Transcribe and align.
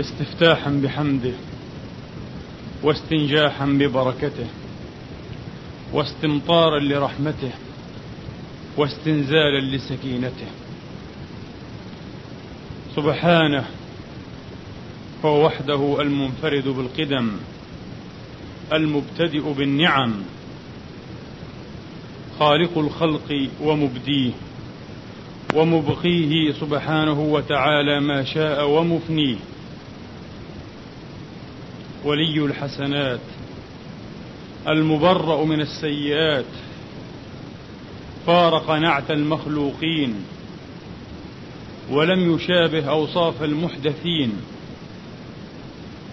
استفتاحا 0.00 0.70
بحمده 0.70 1.32
واستنجاحا 2.82 3.66
ببركته 3.66 4.46
واستمطارا 5.92 6.80
لرحمته 6.80 7.50
واستنزالا 8.76 9.60
لسكينته. 9.76 10.46
سبحانه 12.96 13.64
هو 15.24 15.46
وحده 15.46 16.00
المنفرد 16.00 16.68
بالقدم 16.68 17.30
المبتدئ 18.72 19.52
بالنعم 19.52 20.14
خالق 22.38 22.78
الخلق 22.78 23.48
ومبديه 23.62 24.32
ومبقيه 25.54 26.52
سبحانه 26.52 27.20
وتعالى 27.20 28.00
ما 28.00 28.24
شاء 28.24 28.70
ومفنيه. 28.70 29.36
ولي 32.04 32.44
الحسنات 32.44 33.20
المبرأ 34.68 35.44
من 35.44 35.60
السيئات 35.60 36.44
فارق 38.26 38.70
نعت 38.70 39.10
المخلوقين 39.10 40.14
ولم 41.90 42.34
يشابه 42.34 42.90
أوصاف 42.90 43.42
المحدثين. 43.42 44.32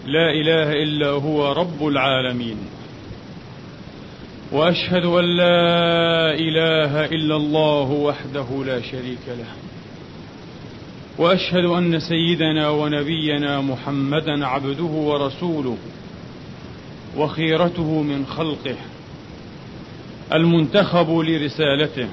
لا 0.06 0.32
إله 0.32 0.72
إلا 0.72 1.08
هو 1.08 1.52
رب 1.52 1.88
العالمين. 1.88 2.58
وأشهد 4.52 5.06
أن 5.06 5.38
لا 5.38 6.34
إله 6.34 7.06
إلا 7.06 7.36
الله 7.36 7.92
وحده 7.92 8.64
لا 8.66 8.82
شريك 8.82 9.28
له. 9.28 9.65
وأشهد 11.18 11.66
أن 11.66 12.00
سيدنا 12.00 12.70
ونبينا 12.70 13.62
محمدا 13.62 14.46
عبده 14.48 14.84
ورسوله 14.84 15.78
وخيرته 17.18 18.02
من 18.02 18.26
خلقه 18.26 18.76
المنتخب 20.34 21.10
لرسالته 21.10 22.08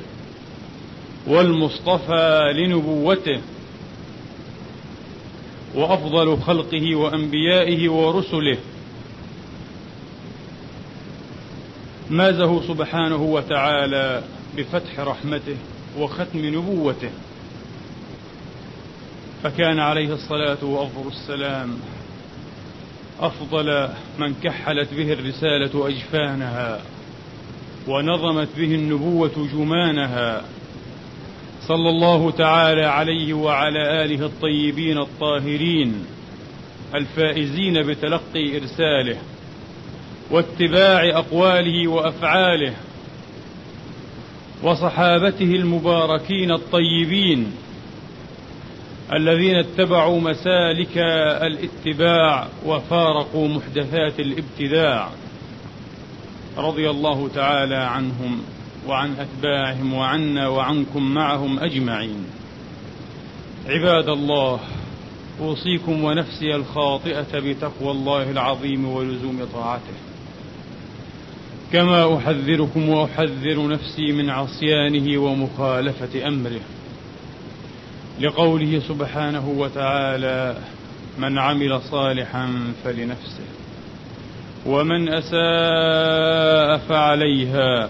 والمصطفى 1.26 2.52
لنبوته 2.56 3.40
وأفضل 5.74 6.36
خلقه 6.36 6.96
وأنبيائه 6.96 7.88
ورسله. 7.88 8.58
مازه 12.10 12.68
سبحانه 12.68 13.22
وتعالى 13.22 14.22
بفتح 14.56 15.00
رحمته 15.00 15.56
وختم 15.98 16.38
نبوته. 16.46 17.10
فكان 19.42 19.78
عليه 19.78 20.14
الصلاة 20.14 20.64
وأفضل 20.64 21.08
السلام 21.08 21.76
أفضل 23.20 23.88
من 24.18 24.34
كحلت 24.42 24.94
به 24.94 25.12
الرسالة 25.12 25.88
أجفانها 25.88 26.80
ونظمت 27.88 28.48
به 28.56 28.74
النبوة 28.74 29.48
جمانها 29.54 30.42
صلى 31.68 31.88
الله 31.90 32.30
تعالى 32.30 32.84
عليه 32.84 33.34
وعلى 33.34 34.04
آله 34.04 34.26
الطيبين 34.26 34.98
الطاهرين 34.98 36.04
الفائزين 36.94 37.82
بتلقي 37.82 38.56
إرساله 38.56 39.16
واتباع 40.30 41.18
أقواله 41.18 41.88
وأفعاله 41.88 42.74
وصحابته 44.62 45.44
المباركين 45.44 46.52
الطيبين 46.52 47.52
الذين 49.12 49.56
اتبعوا 49.56 50.20
مسالك 50.20 50.98
الاتباع 51.42 52.48
وفارقوا 52.66 53.48
محدثات 53.48 54.20
الابتداع 54.20 55.08
رضي 56.58 56.90
الله 56.90 57.28
تعالى 57.28 57.76
عنهم 57.76 58.42
وعن 58.88 59.14
أتباعهم 59.18 59.94
وعنا 59.94 60.48
وعنكم 60.48 61.14
معهم 61.14 61.58
أجمعين. 61.58 62.24
عباد 63.66 64.08
الله 64.08 64.60
أوصيكم 65.40 66.04
ونفسي 66.04 66.54
الخاطئة 66.54 67.38
بتقوى 67.38 67.90
الله 67.90 68.30
العظيم 68.30 68.88
ولزوم 68.88 69.44
طاعته. 69.54 69.96
كما 71.72 72.16
أحذركم 72.16 72.88
وأحذر 72.88 73.68
نفسي 73.68 74.12
من 74.12 74.30
عصيانه 74.30 75.18
ومخالفة 75.18 76.28
أمره. 76.28 76.60
لقوله 78.20 78.82
سبحانه 78.88 79.48
وتعالى 79.48 80.56
من 81.18 81.38
عمل 81.38 81.80
صالحا 81.80 82.72
فلنفسه 82.84 83.44
ومن 84.66 85.08
أساء 85.08 86.78
فعليها 86.88 87.88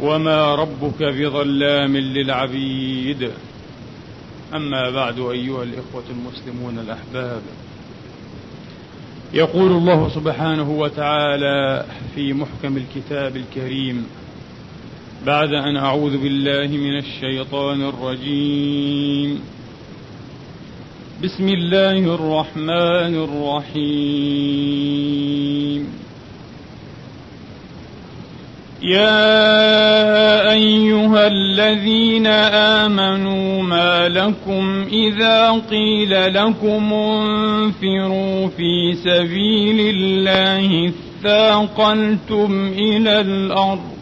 وما 0.00 0.54
ربك 0.54 1.02
بظلام 1.02 1.96
للعبيد. 1.96 3.30
أما 4.54 4.90
بعد 4.90 5.18
أيها 5.18 5.62
الإخوة 5.62 6.04
المسلمون 6.10 6.78
الأحباب 6.78 7.42
يقول 9.34 9.72
الله 9.72 10.08
سبحانه 10.08 10.70
وتعالى 10.70 11.84
في 12.14 12.32
محكم 12.32 12.76
الكتاب 12.76 13.36
الكريم 13.36 14.06
بعد 15.26 15.52
أن 15.52 15.76
أعوذ 15.76 16.22
بالله 16.22 16.76
من 16.76 16.96
الشيطان 16.98 17.82
الرجيم. 17.82 19.40
بسم 21.24 21.48
الله 21.48 22.14
الرحمن 22.14 23.14
الرحيم. 23.24 24.92
يا 28.82 30.50
أيها 30.52 31.26
الذين 31.26 32.26
آمنوا 32.86 33.62
ما 33.62 34.08
لكم 34.08 34.86
إذا 34.92 35.50
قيل 35.70 36.34
لكم 36.34 36.92
انفروا 36.92 38.48
في 38.48 38.92
سبيل 38.94 39.94
الله 39.94 40.92
اثاقلتم 41.20 42.72
إلى 42.78 43.20
الأرض 43.20 44.01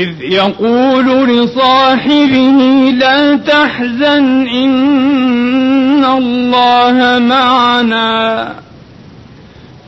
إذ 0.00 0.08
يقول 0.20 1.28
لصاحبه 1.28 2.90
لا 2.98 3.36
تحزن 3.36 4.46
إن 4.48 6.04
الله 6.04 7.18
معنا. 7.18 8.52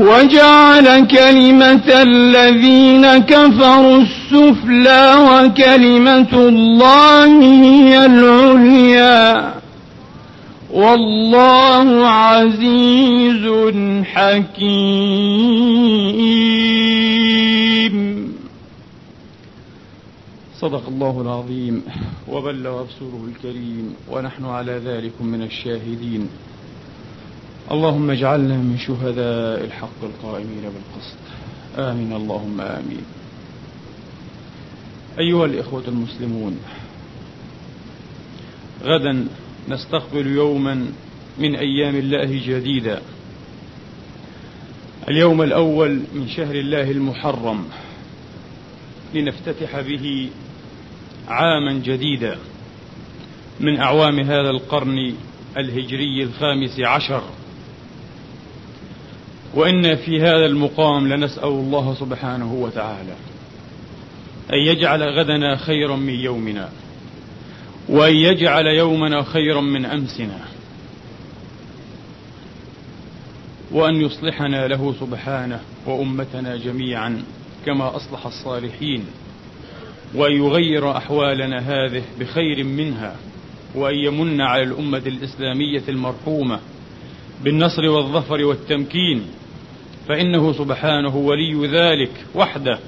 وجعل 0.00 1.06
كلمة 1.06 2.02
الذين 2.02 3.18
كفروا 3.18 3.98
السفلى 3.98 5.14
وكلمة 5.16 6.48
الله 6.48 7.42
هي 7.64 8.06
العليا. 8.06 9.54
والله 10.70 12.06
عزيز 12.06 13.72
حكيم. 14.04 14.80
صدق 20.60 20.82
الله 20.88 21.20
العظيم. 21.20 21.82
وبلغ 22.28 22.82
رسوله 22.82 23.24
الكريم. 23.28 23.94
ونحن 24.10 24.44
على 24.44 24.80
ذلك 24.86 25.12
من 25.20 25.42
الشاهدين. 25.42 26.28
اللهم 27.70 28.10
اجعلنا 28.10 28.56
من 28.56 28.78
شهداء 28.78 29.64
الحق 29.64 30.02
القائمين 30.02 30.62
بالقسط. 30.62 31.18
آمين. 31.78 32.12
اللهم 32.12 32.60
آمين. 32.60 33.04
أيها 35.18 35.46
الإخوة 35.46 35.82
المسلمون 35.88 36.58
غدا 38.82 39.26
نستقبل 39.68 40.26
يوما 40.26 40.86
من 41.38 41.56
أيام 41.56 41.96
الله 41.96 42.40
جديدا. 42.46 43.02
اليوم 45.08 45.42
الأول 45.42 46.00
من 46.14 46.28
شهر 46.28 46.54
الله 46.54 46.90
المحرم. 46.90 47.64
لنفتتح 49.14 49.80
به 49.80 50.30
عاما 51.28 51.72
جديدا 51.72 52.38
من 53.60 53.80
أعوام 53.80 54.20
هذا 54.20 54.50
القرن 54.50 55.14
الهجري 55.56 56.22
الخامس 56.22 56.80
عشر. 56.80 57.22
وإن 59.54 59.96
في 59.96 60.20
هذا 60.20 60.46
المقام 60.46 61.08
لنسأل 61.08 61.48
الله 61.48 61.94
سبحانه 61.94 62.54
وتعالى 62.54 63.14
أن 64.52 64.58
يجعل 64.58 65.02
غدنا 65.02 65.56
خيرا 65.56 65.96
من 65.96 66.14
يومنا 66.14 66.68
وأن 67.88 68.14
يجعل 68.14 68.66
يومنا 68.66 69.22
خيرا 69.22 69.60
من 69.60 69.86
أمسنا 69.86 70.38
وأن 73.72 74.00
يصلحنا 74.00 74.68
له 74.68 74.94
سبحانه 75.00 75.60
وأمتنا 75.86 76.56
جميعا 76.56 77.22
كما 77.66 77.96
أصلح 77.96 78.26
الصالحين 78.26 79.04
وأن 80.14 80.32
يغير 80.32 80.96
أحوالنا 80.96 81.58
هذه 81.58 82.02
بخير 82.20 82.64
منها 82.64 83.16
وأن 83.74 83.94
يمن 83.94 84.40
على 84.40 84.62
الأمة 84.62 85.02
الإسلامية 85.06 85.82
المرحومة 85.88 86.60
بالنصر 87.44 87.88
والظفر 87.88 88.44
والتمكين 88.44 89.26
فإنه 90.08 90.52
سبحانه 90.52 91.16
ولي 91.16 91.66
ذلك 91.66 92.10
وحده 92.34 92.78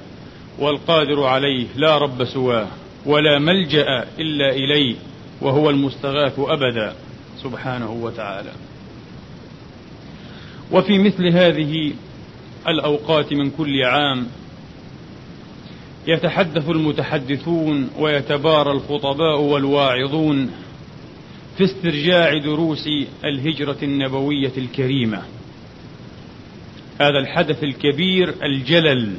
والقادر 0.59 1.23
عليه 1.23 1.67
لا 1.75 1.97
رب 1.97 2.25
سواه 2.25 2.67
ولا 3.05 3.39
ملجأ 3.39 4.05
إلا 4.19 4.49
إليه 4.49 4.95
وهو 5.41 5.69
المستغاث 5.69 6.39
أبدا 6.39 6.93
سبحانه 7.43 7.91
وتعالى. 7.91 8.51
وفي 10.71 10.99
مثل 10.99 11.27
هذه 11.27 11.93
الأوقات 12.67 13.33
من 13.33 13.49
كل 13.49 13.83
عام 13.83 14.27
يتحدث 16.07 16.69
المتحدثون 16.69 17.89
ويتبارى 17.99 18.71
الخطباء 18.71 19.41
والواعظون 19.41 20.51
في 21.57 21.63
استرجاع 21.63 22.37
دروس 22.37 22.89
الهجرة 23.25 23.77
النبوية 23.83 24.51
الكريمة. 24.57 25.21
هذا 27.01 27.19
الحدث 27.19 27.63
الكبير 27.63 28.33
الجلل 28.43 29.13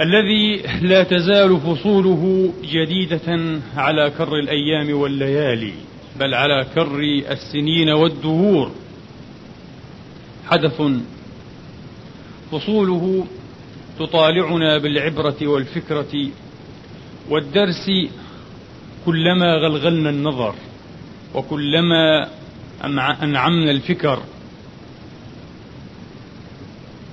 الذي 0.00 0.62
لا 0.82 1.02
تزال 1.02 1.60
فصوله 1.60 2.52
جديدة 2.64 3.58
على 3.76 4.10
كر 4.18 4.36
الأيام 4.38 5.00
والليالي 5.00 5.72
بل 6.20 6.34
على 6.34 6.66
كر 6.74 7.00
السنين 7.30 7.90
والدهور. 7.90 8.72
حدث 10.46 10.82
فصوله 12.52 13.26
تطالعنا 13.98 14.78
بالعبرة 14.78 15.36
والفكرة 15.42 16.28
والدرس 17.30 17.90
كلما 19.06 19.54
غلغلنا 19.54 20.10
النظر 20.10 20.54
وكلما 21.34 22.28
أنعمنا 23.22 23.70
الفكر. 23.70 24.22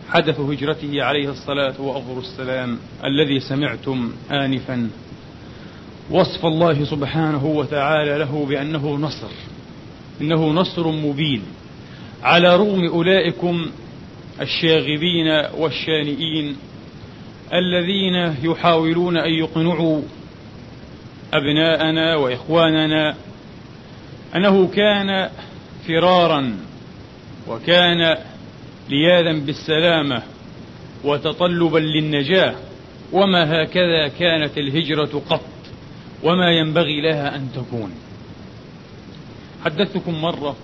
حدث 0.10 0.40
هجرته 0.40 1.04
عليه 1.04 1.30
الصلاة 1.30 1.82
وأفضل 1.82 2.20
السلام 2.20 2.78
الذي 3.04 3.40
سمعتم 3.40 4.12
آنفا. 4.32 4.90
وصف 6.12 6.46
الله 6.46 6.86
سبحانه 6.86 7.46
وتعالى 7.46 8.18
له 8.18 8.46
بأنه 8.50 8.96
نصر 8.96 9.30
إنه 10.22 10.48
نصر 10.48 10.88
مبين 10.92 11.44
على 12.24 12.56
رغم 12.56 12.88
أولئكم 12.88 13.66
الشاغبين 14.42 15.28
والشانئين 15.58 16.56
الذين 17.54 18.36
يحاولون 18.44 19.18
أن 19.18 19.32
يقنعوا 19.32 20.02
أبناءنا 21.34 22.16
وإخواننا 22.16 23.16
أنه 24.36 24.68
كان 24.68 25.30
فرارا 25.88 26.58
وكان 27.48 28.18
لياذا 28.90 29.34
بالسلامة 29.46 30.24
وتطلبا 31.04 31.80
للنجاة 31.80 32.56
وما 33.12 33.64
هكذا 33.64 34.08
كانت 34.08 34.58
الهجرة 34.58 35.22
قط 35.30 35.42
وما 36.24 36.52
ينبغي 36.52 37.02
لها 37.02 37.36
أن 37.36 37.48
تكون. 37.56 37.92
حدثتكم 39.66 40.22
مرة 40.22 40.56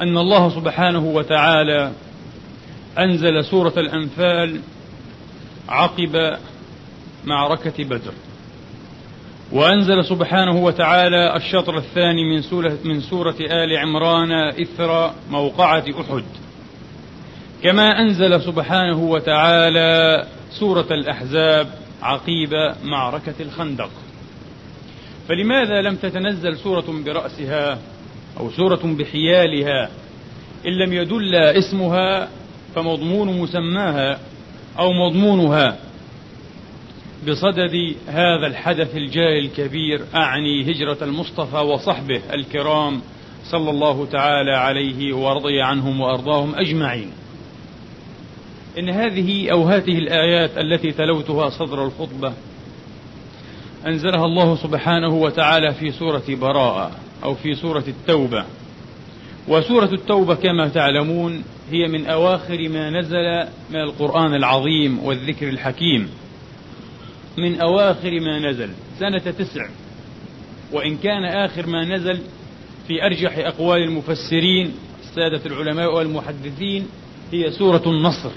أن 0.00 0.18
الله 0.18 0.50
سبحانه 0.50 1.04
وتعالى 1.06 1.92
أنزل 2.98 3.44
سورة 3.44 3.72
الأنفال 3.76 4.60
عقب 5.68 6.36
معركة 7.24 7.84
بدر. 7.84 8.12
وأنزل 9.52 10.04
سبحانه 10.04 10.64
وتعالى 10.64 11.36
الشطر 11.36 11.78
الثاني 11.78 12.24
من 12.34 12.42
سورة, 12.42 12.78
من 12.84 13.00
سورة 13.00 13.36
آل 13.40 13.76
عمران 13.76 14.32
إثر 14.32 15.12
موقعة 15.30 15.84
أحد. 16.00 16.24
كما 17.62 18.00
أنزل 18.00 18.40
سبحانه 18.42 18.98
وتعالى 18.98 20.24
سورة 20.50 20.86
الأحزاب 20.90 21.68
عقيب 22.02 22.50
معركة 22.82 23.34
الخندق. 23.40 23.90
فلماذا 25.28 25.82
لم 25.82 25.96
تتنزل 25.96 26.56
سورة 26.56 26.84
برأسها 27.06 27.78
أو 28.40 28.50
سورة 28.50 28.80
بحيالها 28.84 29.90
إن 30.66 30.72
لم 30.72 30.92
يدل 30.92 31.34
اسمها 31.34 32.28
فمضمون 32.74 33.38
مسماها 33.40 34.18
أو 34.78 34.92
مضمونها 34.92 35.76
بصدد 37.28 37.94
هذا 38.08 38.46
الحدث 38.46 38.96
الجاي 38.96 39.38
الكبير 39.38 40.00
أعني 40.14 40.62
هجرة 40.62 41.04
المصطفى 41.04 41.56
وصحبه 41.56 42.20
الكرام 42.32 43.00
صلى 43.44 43.70
الله 43.70 44.06
تعالى 44.06 44.52
عليه 44.52 45.14
ورضي 45.14 45.62
عنهم 45.62 46.00
وأرضاهم 46.00 46.54
أجمعين. 46.54 47.10
إن 48.78 48.90
هذه 48.90 49.50
أو 49.50 49.64
هذه 49.64 49.98
الآيات 49.98 50.58
التي 50.58 50.92
تلوتها 50.92 51.50
صدر 51.50 51.84
الخطبة 51.84 52.32
أنزلها 53.86 54.24
الله 54.24 54.56
سبحانه 54.56 55.14
وتعالى 55.14 55.74
في 55.74 55.90
سورة 55.90 56.22
براءة 56.28 56.90
أو 57.24 57.34
في 57.34 57.54
سورة 57.54 57.84
التوبة. 57.88 58.44
وسورة 59.48 59.92
التوبة 59.92 60.34
كما 60.34 60.68
تعلمون 60.68 61.44
هي 61.70 61.88
من 61.88 62.06
أواخر 62.06 62.68
ما 62.68 62.90
نزل 62.90 63.48
من 63.70 63.80
القرآن 63.80 64.34
العظيم 64.34 64.98
والذكر 65.04 65.48
الحكيم. 65.48 66.08
من 67.38 67.60
أواخر 67.60 68.20
ما 68.20 68.50
نزل. 68.50 68.70
سنة 68.98 69.18
تسع. 69.18 69.68
وإن 70.72 70.96
كان 70.96 71.24
آخر 71.24 71.66
ما 71.66 71.84
نزل 71.84 72.18
في 72.88 73.06
أرجح 73.06 73.38
أقوال 73.38 73.82
المفسرين 73.82 74.74
السادة 75.02 75.46
العلماء 75.46 75.94
والمحدثين 75.94 76.88
هي 77.32 77.50
سورة 77.50 77.82
النصر. 77.86 78.30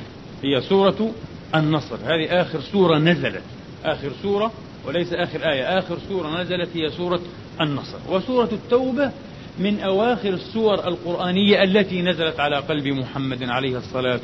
هي 0.45 0.61
سورة 0.61 1.11
النصر. 1.55 1.95
هذه 1.95 2.41
آخر 2.41 2.59
سورة 2.61 2.97
نزلت. 2.97 3.43
آخر 3.85 4.11
سورة 4.21 4.51
وليس 4.85 5.13
آخر 5.13 5.51
آية. 5.51 5.79
آخر 5.79 5.97
سورة 6.09 6.41
نزلت 6.41 6.69
هي 6.73 6.89
سورة 6.89 7.21
النصر. 7.61 7.97
وسورة 8.09 8.49
التوبة 8.51 9.11
من 9.59 9.79
أواخر 9.79 10.29
السور 10.29 10.73
القرآنية 10.73 11.63
التي 11.63 12.01
نزلت 12.01 12.39
على 12.39 12.57
قلب 12.57 12.87
محمد 12.87 13.43
عليه 13.43 13.77
الصلاة 13.77 14.19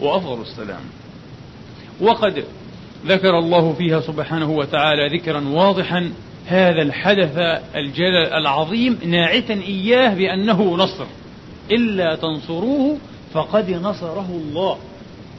وأفضل 0.00 0.42
السلام. 0.42 0.80
وقد 2.00 2.44
ذكر 3.06 3.38
الله 3.38 3.72
فيها 3.72 4.00
سبحانه 4.00 4.50
وتعالى 4.50 5.18
ذكرا 5.18 5.48
واضحا 5.48 6.12
هذا 6.46 6.82
الحدث 6.82 7.36
الجلل 7.76 8.32
العظيم 8.32 8.98
ناعتا 9.04 9.54
إياه 9.54 10.14
بأنه 10.14 10.76
نصر. 10.76 11.06
إلا 11.70 12.16
تنصروه 12.16 12.98
فقد 13.32 13.70
نصره 13.70 14.28
الله. 14.30 14.78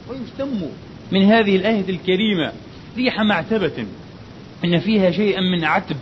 ويشتم 0.08 0.66
من 1.12 1.22
هذه 1.22 1.56
الآية 1.56 1.88
الكريمة 1.88 2.52
ريح 2.96 3.20
معتبة. 3.20 3.86
إن 4.64 4.78
فيها 4.78 5.10
شيئا 5.10 5.40
من 5.40 5.64
عتب 5.64 5.96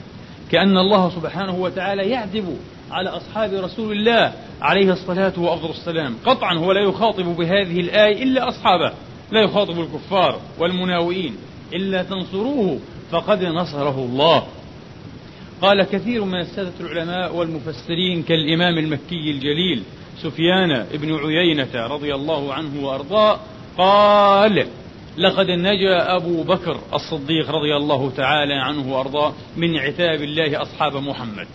كأن 0.50 0.76
الله 0.78 1.10
سبحانه 1.10 1.54
وتعالى 1.54 2.02
يعتب 2.02 2.56
على 2.90 3.10
أصحاب 3.10 3.52
رسول 3.52 3.92
الله 3.92 4.32
عليه 4.62 4.92
الصلاة 4.92 5.32
وأفضل 5.38 5.70
السلام 5.70 6.14
قطعا 6.24 6.54
هو 6.54 6.72
لا 6.72 6.80
يخاطب 6.80 7.24
بهذه 7.24 7.80
الآية 7.80 8.22
إلا 8.22 8.48
أصحابه 8.48 8.92
لا 9.32 9.40
يخاطب 9.40 9.80
الكفار 9.80 10.40
والمناوئين. 10.58 11.36
إلا 11.74 12.02
تنصروه 12.02 12.78
فقد 13.10 13.44
نصره 13.44 13.98
الله. 13.98 14.46
قال 15.62 15.82
كثير 15.82 16.24
من 16.24 16.40
السادة 16.40 16.72
العلماء 16.80 17.36
والمفسرين 17.36 18.22
كالإمام 18.22 18.78
المكي 18.78 19.30
الجليل 19.30 19.82
سفيان 20.22 20.86
بن 20.94 21.14
عيينة 21.14 21.86
رضي 21.86 22.14
الله 22.14 22.54
عنه 22.54 22.84
وأرضاه 22.84 23.40
قال 23.78 24.66
لقد 25.18 25.50
نجا 25.50 26.16
أبو 26.16 26.42
بكر 26.42 26.78
الصديق 26.94 27.50
رضي 27.50 27.76
الله 27.76 28.10
تعالى 28.16 28.54
عنه 28.54 28.92
وأرضاه 28.92 29.32
من 29.56 29.78
عتاب 29.78 30.22
الله 30.22 30.62
أصحاب 30.62 30.96
محمد. 30.96 31.46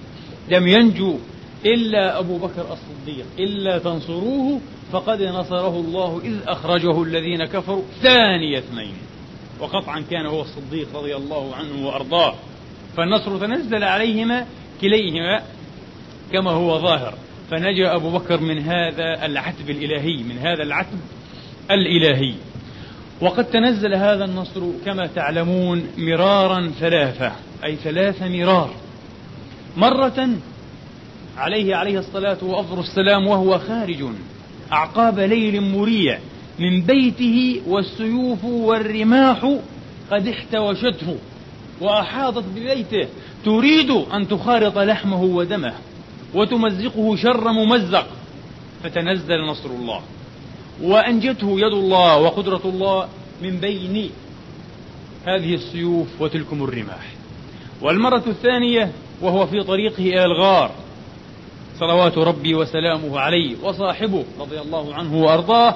لم 0.50 0.68
ينجو 0.68 1.18
إلا 1.66 2.20
أبو 2.20 2.38
بكر 2.38 2.62
الصديق 2.62 3.26
إلا 3.40 3.78
تنصروه 3.78 4.62
فقد 4.92 5.22
نصره 5.22 5.76
الله 5.76 6.22
إذ 6.24 6.38
أخرجه 6.48 7.04
الذين 7.04 7.46
كفروا 7.46 7.84
ثاني 8.02 8.58
اثنين. 8.58 8.94
وقطعا 9.60 10.04
كان 10.10 10.26
هو 10.26 10.42
الصديق 10.42 10.88
رضي 10.96 11.16
الله 11.16 11.56
عنه 11.56 11.88
وأرضاه. 11.88 12.36
فالنصر 12.98 13.38
تنزل 13.38 13.84
عليهما 13.84 14.46
كليهما 14.82 15.42
كما 16.32 16.52
هو 16.52 16.80
ظاهر. 16.80 17.14
فنجا 17.52 17.96
أبو 17.96 18.10
بكر 18.10 18.40
من 18.42 18.60
هذا 18.60 19.26
العتب 19.26 19.70
الإلهي 19.70 20.24
من 20.24 20.38
هذا 20.38 20.64
العتب 20.64 21.00
الإلهي. 21.72 22.34
وقد 23.22 23.46
تنزل 23.46 23.96
هذا 23.96 24.26
النصر 24.26 24.62
كما 24.86 25.08
تعلمون 25.08 25.88
مرارا 25.98 26.72
ثلاثة 26.80 27.32
أي 27.66 27.76
ثلاث 27.76 28.22
مرار. 28.22 28.70
مرة 29.78 30.30
عليه 31.38 31.76
عليه 31.76 32.00
الصلاة 32.00 32.38
وأفضل 32.42 32.80
السلام 32.80 33.28
وهو 33.28 33.60
خارج 33.60 34.04
أعقاب 34.74 35.20
ليل 35.20 35.62
مريع 35.62 36.20
من 36.60 36.82
بيته 36.82 37.62
والسيوف 37.68 38.44
والرماح 38.44 39.58
قد 40.12 40.28
احتوشته 40.28 41.16
وأحاطت 41.82 42.44
ببيته. 42.56 43.08
تريد 43.46 43.92
أن 43.92 44.28
تخارط 44.28 44.78
لحمه 44.78 45.24
ودمه 45.24 45.74
وتمزقه 46.34 47.16
شر 47.16 47.52
ممزق. 47.52 48.08
فتنزل 48.84 49.42
نصر 49.42 49.70
الله. 49.70 50.02
وأنجته 50.82 51.60
يد 51.60 51.74
الله 51.74 52.18
وقدرة 52.18 52.62
الله 52.66 53.08
من 53.42 53.58
بين 53.58 54.10
هذه 55.28 55.54
السيوف 55.54 56.08
وتلكم 56.22 56.64
الرماح. 56.64 57.14
والمرة 57.82 58.24
الثانية 58.28 58.92
وهو 59.22 59.48
في 59.48 59.64
طريقه 59.64 60.00
إلى 60.04 60.26
الغار. 60.26 60.72
صلوات 61.80 62.18
ربي 62.18 62.56
وسلامه 62.56 63.20
عليه 63.20 63.56
وصاحبه 63.64 64.24
رضي 64.40 64.60
الله 64.60 64.94
عنه 64.94 65.18
وأرضاه. 65.18 65.76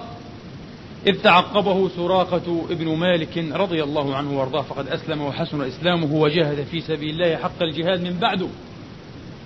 إذ 1.08 1.22
تعقبه 1.22 1.90
سراقة 1.90 2.66
ابن 2.70 2.96
مالك 2.96 3.38
رضي 3.38 3.84
الله 3.84 4.16
عنه 4.16 4.40
وأرضاه. 4.40 4.62
فقد 4.62 4.88
أسلم 4.88 5.22
وحسن 5.22 5.62
إسلامه 5.62 6.14
وجاهد 6.14 6.66
في 6.72 6.82
سبيل 6.82 7.10
الله 7.10 7.38
حق 7.38 7.64
الجهاد 7.64 8.02
من 8.02 8.14
بعده. 8.14 8.48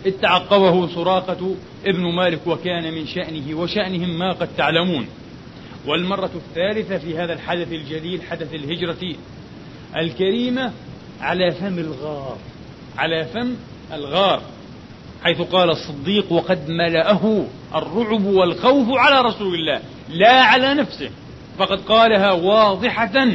إذ 0.06 0.12
تعقبه 0.12 0.88
سراقة 0.88 1.56
ابن 1.86 2.16
مالك 2.16 2.48
وكان 2.48 2.94
من 2.94 3.08
شأنه 3.08 3.60
وشأنهم 3.60 4.20
ما 4.20 4.32
قد 4.32 4.50
تعلمون. 4.58 5.08
والمرة 5.88 6.32
الثالثة 6.36 6.98
في 6.98 7.18
هذا 7.18 7.34
الحدث 7.34 7.72
الجليل 7.72 8.22
حدث 8.22 8.54
الهجرة 8.54 9.16
الكريمة 9.96 10.72
على 11.22 11.52
فم 11.52 11.80
الغار 11.80 12.38
على 12.98 13.26
فم 13.26 13.56
الغار 13.94 14.42
حيث 15.24 15.42
قال 15.42 15.70
الصديق 15.70 16.32
وقد 16.32 16.70
ملأه 16.70 17.46
الرعب 17.76 18.26
والخوف 18.26 18.88
على 18.90 19.22
رسول 19.22 19.56
الله 19.56 19.82
لا 20.10 20.42
على 20.42 20.74
نفسه 20.74 21.10
فقد 21.58 21.80
قالها 21.80 22.32
واضحة 22.32 23.28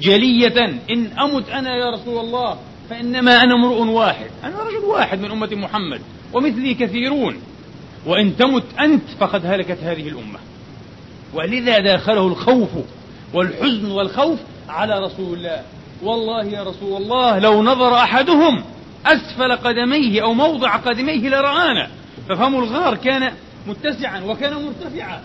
جلية 0.00 0.64
إن 0.90 1.06
أمت 1.06 1.48
أنا 1.48 1.76
يا 1.76 1.90
رسول 1.90 2.24
الله 2.24 2.58
فإنما 2.90 3.42
أنا 3.42 3.54
امرؤ 3.54 3.82
واحد 3.82 4.30
أنا 4.44 4.62
رجل 4.62 4.84
واحد 4.84 5.18
من 5.18 5.30
أمة 5.30 5.50
محمد 5.52 6.00
ومثلي 6.32 6.74
كثيرون 6.74 7.36
وإن 8.06 8.36
تمت 8.36 8.64
أنت 8.80 9.02
فقد 9.20 9.46
هلكت 9.46 9.78
هذه 9.82 10.08
الأمة. 10.08 10.38
ولذا 11.34 11.78
داخله 11.78 12.26
الخوف 12.26 12.68
والحزن 13.34 13.90
والخوف 13.90 14.38
على 14.68 14.98
رسول 14.98 15.38
الله. 15.38 15.62
والله 16.02 16.44
يا 16.44 16.62
رسول 16.62 17.02
الله 17.02 17.38
لو 17.38 17.62
نظر 17.62 17.94
أحدهم 17.94 18.64
أسفل 19.06 19.52
قدميه 19.56 20.22
أو 20.22 20.34
موضع 20.34 20.76
قدميه 20.76 21.28
لرآنا 21.28 21.88
ففم 22.28 22.54
الغار 22.54 22.94
كان 22.94 23.32
متسعا 23.66 24.20
وكان 24.20 24.52
مرتفعا. 24.52 25.20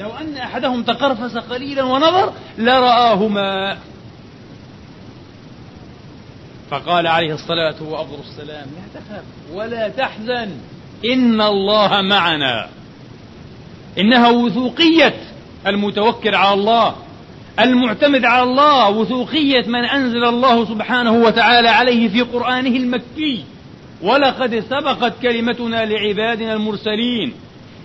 لو 0.00 0.10
أن 0.10 0.36
أحدهم 0.36 0.82
تقرفس 0.82 1.36
قليلا 1.36 1.82
ونظر 1.82 2.32
لرآهما. 2.58 3.78
فقال 6.70 7.06
عليه 7.06 7.34
الصلاة 7.34 7.82
وأفضل 7.82 8.18
السلام 8.30 8.66
لا 8.66 9.00
تخف 9.00 9.24
ولا 9.52 9.88
تحزن 9.88 10.50
إن 11.04 11.40
الله 11.40 12.02
معنا. 12.02 12.68
إنها 14.00 14.28
وثوقية 14.28 15.14
المتوكل 15.66 16.34
على 16.34 16.54
الله 16.54 16.94
المعتمد 17.60 18.24
على 18.24 18.42
الله 18.42 18.90
وثوقية 18.90 19.66
من 19.66 19.84
أنزل 19.84 20.24
الله 20.24 20.64
سبحانه 20.64 21.12
وتعالى 21.12 21.68
عليه 21.68 22.08
في 22.08 22.20
قرآنه 22.20 22.76
المكي. 22.76 23.44
ولقد 24.02 24.64
سبقت 24.70 25.12
كلمتنا 25.22 25.84
لعبادنا 25.84 26.52
المرسلين 26.52 27.32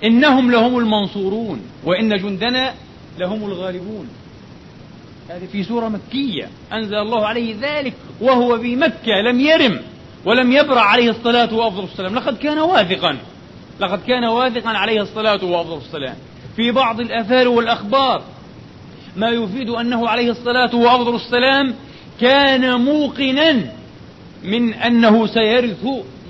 إنهم 0.03 0.51
لهم 0.51 0.77
المنصورون 0.77 1.61
وإن 1.83 2.17
جندنا 2.17 2.73
لهم 3.19 3.45
الغالبون. 3.45 4.07
هذه 5.29 5.45
في 5.51 5.63
سورة 5.63 5.87
مكية 5.87 6.49
أنزل 6.73 6.95
الله 6.95 7.25
عليه 7.25 7.55
ذلك 7.61 7.93
وهو 8.21 8.59
في 8.59 8.75
مكة 8.75 9.21
لم 9.31 9.39
يرم 9.39 9.79
ولم 10.25 10.51
يبرع 10.51 10.81
عليه 10.81 11.09
الصلاة 11.09 11.53
وأفضل 11.53 11.83
السلام. 11.83 12.15
لقد 12.15 12.37
كان 12.37 12.57
واثقا. 12.59 13.17
لقد 13.79 13.99
كان 14.07 14.23
واثقا 14.25 14.69
عليه 14.69 15.01
الصلاة 15.01 15.45
وأفضل 15.45 15.77
السلام 15.77 16.15
في 16.55 16.71
بعض 16.71 16.99
الآثار 16.99 17.47
والأخبار 17.47 18.23
ما 19.15 19.29
يفيد 19.29 19.69
أنه 19.69 20.09
عليه 20.09 20.31
الصلاة 20.31 20.75
وأفضل 20.75 21.15
السلام 21.15 21.73
كان 22.21 22.81
موقنا 22.81 23.61
من 24.43 24.73
أنه 24.73 25.27
سيرث 25.27 25.85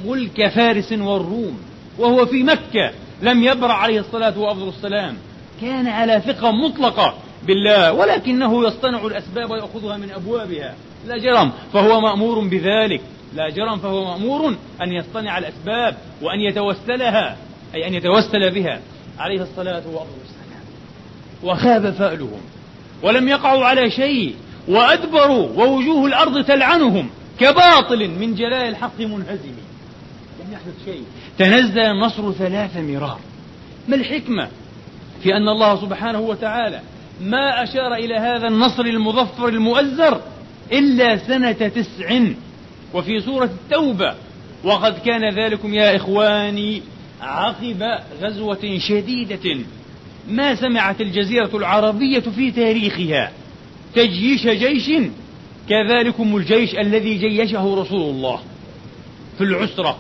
ملك 0.06 0.48
فارس 0.48 0.92
والروم 0.92 1.60
وهو 2.00 2.26
في 2.26 2.44
مكة 2.44 2.92
لم 3.22 3.44
يبرع 3.44 3.74
عليه 3.74 4.00
الصلاة 4.00 4.40
وأفضل 4.40 4.70
السلام 4.70 5.18
كان 5.62 5.88
على 5.88 6.22
ثقة 6.26 6.52
مطلقة 6.52 7.14
بالله 7.48 7.94
ولكنه 7.94 8.68
يصطنع 8.68 9.06
الأسباب 9.06 9.52
ويأخذها 9.52 9.98
من 9.98 10.12
أبوابها. 10.12 10.76
لا 11.08 11.18
جرم 11.18 11.52
فهو 11.74 12.02
مأمور 12.02 12.40
بذلك. 12.40 13.02
لا 13.36 13.50
جرم 13.50 13.78
فهو 13.78 14.04
مأمور 14.06 14.56
أن 14.82 14.92
يصطنع 14.92 15.38
الأسباب 15.38 15.98
وأن 16.22 16.40
يتوسلها 16.40 17.38
أي 17.76 17.88
أن 17.88 17.94
يتوسل 17.94 18.52
بها. 18.52 18.80
عليه 19.20 19.42
الصلاة 19.42 19.84
والسلام. 19.86 20.64
وخاب 21.44 21.92
فألهم 21.92 22.42
ولم 23.04 23.28
يقعوا 23.28 23.66
على 23.66 23.92
شيء 23.92 24.36
وأدبروا 24.68 25.48
ووجوه 25.48 26.06
الأرض 26.06 26.46
تلعنهم 26.46 27.10
كباطل 27.40 28.10
من 28.10 28.36
جلاء 28.36 28.70
الحق 28.70 29.00
منهزم. 29.00 29.56
لم 30.40 30.54
يحدث 30.54 30.86
شيء. 30.86 31.04
تنزل 31.38 31.80
النصر 31.80 32.32
ثلاث 32.32 32.78
مرار. 32.78 33.20
ما 33.88 33.96
الحكمة 33.96 34.48
في 35.24 35.34
أن 35.34 35.50
الله 35.50 35.82
سبحانه 35.82 36.20
وتعالى 36.20 36.82
ما 37.22 37.64
أشار 37.64 37.94
إلى 37.94 38.16
هذا 38.16 38.48
النصر 38.48 38.86
المظفر 38.86 39.48
المؤزر 39.48 40.22
إلا 40.72 41.18
سنة 41.18 41.52
تسع 41.52 42.20
وفي 42.96 43.20
سورة 43.20 43.46
التوبة 43.46 44.16
وقد 44.64 45.00
كان 45.00 45.34
ذلكم 45.34 45.74
يا 45.74 45.96
إخواني 45.96 46.82
عقب 47.22 47.84
غزوة 48.22 48.78
شديدة. 48.78 49.58
ما 50.30 50.56
سمعت 50.56 51.02
الجزيرة 51.02 51.58
العربية 51.58 52.20
في 52.20 52.52
تاريخها؟ 52.52 53.32
تجيش 53.96 54.48
جيش؟ 54.48 54.92
كذلكم 55.70 56.38
الجيش 56.38 56.76
الذي 56.76 57.18
جيشه 57.18 57.76
رسول 57.76 58.10
الله. 58.10 58.40
في 59.38 59.44
العسرة 59.44 59.98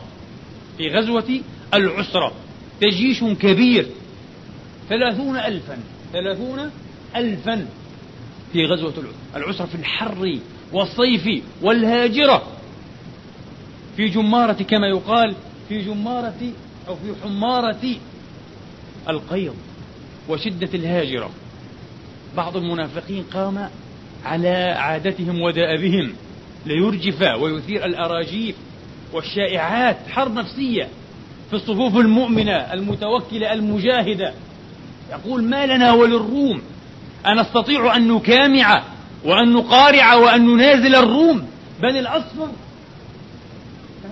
في 0.77 0.87
غزوة 0.87 1.39
العسرة 1.73 2.31
تجيش 2.81 3.23
كبير. 3.23 3.85
ثلاثون 4.89 5.37
ألفا 5.37 5.77
ثلاثون 6.13 6.71
ألفا. 7.15 7.67
في 8.53 8.65
غزوة 8.65 8.93
العسرة 9.35 9.65
في 9.65 9.75
الحر 9.75 10.37
والصيف 10.73 11.43
والهاجرة. 11.61 12.54
في 13.97 14.07
جمارة 14.07 14.53
كما 14.53 14.87
يقال 14.87 15.35
في 15.69 15.81
جمارة 15.81 16.51
أو 16.87 16.95
في 16.95 17.13
حمارة 17.23 17.95
القيض 19.09 19.55
وشدة 20.29 20.69
الهاجرة. 20.73 21.29
بعض 22.37 22.57
المنافقين 22.57 23.23
قام 23.33 23.69
على 24.25 24.75
عادتهم 24.77 25.41
ودأبهم 25.41 26.13
ليرجف 26.65 27.21
ويثير 27.21 27.85
الأراجيف 27.85 28.55
والشائعات 29.13 29.97
حرب 30.09 30.33
نفسية 30.33 30.87
في 31.49 31.55
الصفوف 31.55 31.97
المؤمنة 31.97 32.73
المتوكلة 32.73 33.53
المجاهدة. 33.53 34.33
يقول 35.11 35.43
ما 35.43 35.65
لنا 35.65 35.93
وللروم 35.93 36.61
أنستطيع 37.27 37.95
أن 37.95 38.07
نكامع 38.07 38.83
وأن 39.23 39.53
نقارع 39.53 40.15
وأن 40.15 40.45
ننازل 40.45 40.95
الروم 40.95 41.47
بني 41.81 41.99
الأصفر 41.99 42.47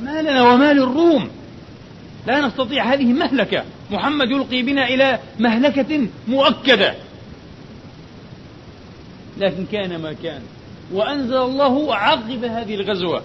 فما 0.03 0.21
لنا 0.21 0.53
وما 0.53 0.73
للروم 0.73 1.29
لا 2.27 2.47
نستطيع 2.47 2.93
هذه 2.93 3.05
مهلكة. 3.05 3.63
محمد 3.91 4.31
يلقي 4.31 4.61
بنا 4.61 4.87
إلى 4.87 5.19
مهلكة 5.39 6.07
مؤكدة. 6.27 6.95
لكن 9.37 9.65
كان 9.71 10.01
ما 10.01 10.13
كان. 10.23 10.41
وأنزل 10.93 11.37
الله 11.37 11.95
عقب 11.95 12.43
هذه 12.43 12.75
الغزوة 12.75 13.21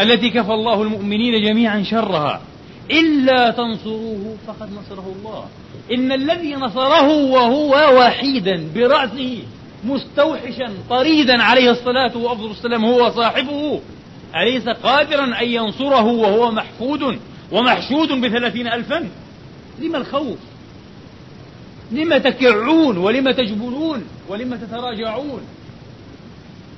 التي 0.00 0.30
كفى 0.30 0.52
الله 0.52 0.82
المؤمنين 0.82 1.44
جميعا 1.44 1.82
شرها. 1.82 2.40
إلا 2.90 3.50
تنصروه 3.50 4.36
فقد 4.46 4.68
نصره 4.72 5.14
الله. 5.18 5.44
إن 5.92 6.12
الذي 6.12 6.54
نصره 6.54 7.08
وهو 7.08 7.98
وحيدا 7.98 8.68
برأسه 8.74 9.38
مستوحشا 9.84 10.72
طريدا 10.90 11.42
عليه 11.42 11.70
الصلاة 11.70 12.16
وأفضل 12.16 12.50
السلام 12.50 12.84
هو 12.84 13.10
صاحبه. 13.10 13.80
أليس 14.34 14.68
قادرا 14.68 15.40
أن 15.40 15.48
ينصره 15.48 16.04
وهو 16.04 16.50
محفود 16.50 17.18
ومحشود 17.52 18.08
بثلاثين 18.08 18.66
ألفا؟ 18.66 19.08
لما 19.80 19.98
الخوف؟ 19.98 20.38
لم 21.92 22.16
تكعون 22.16 22.96
ولم 22.96 23.30
تجبنون 23.30 24.04
ولم 24.28 24.54
تتراجعون؟ 24.54 25.40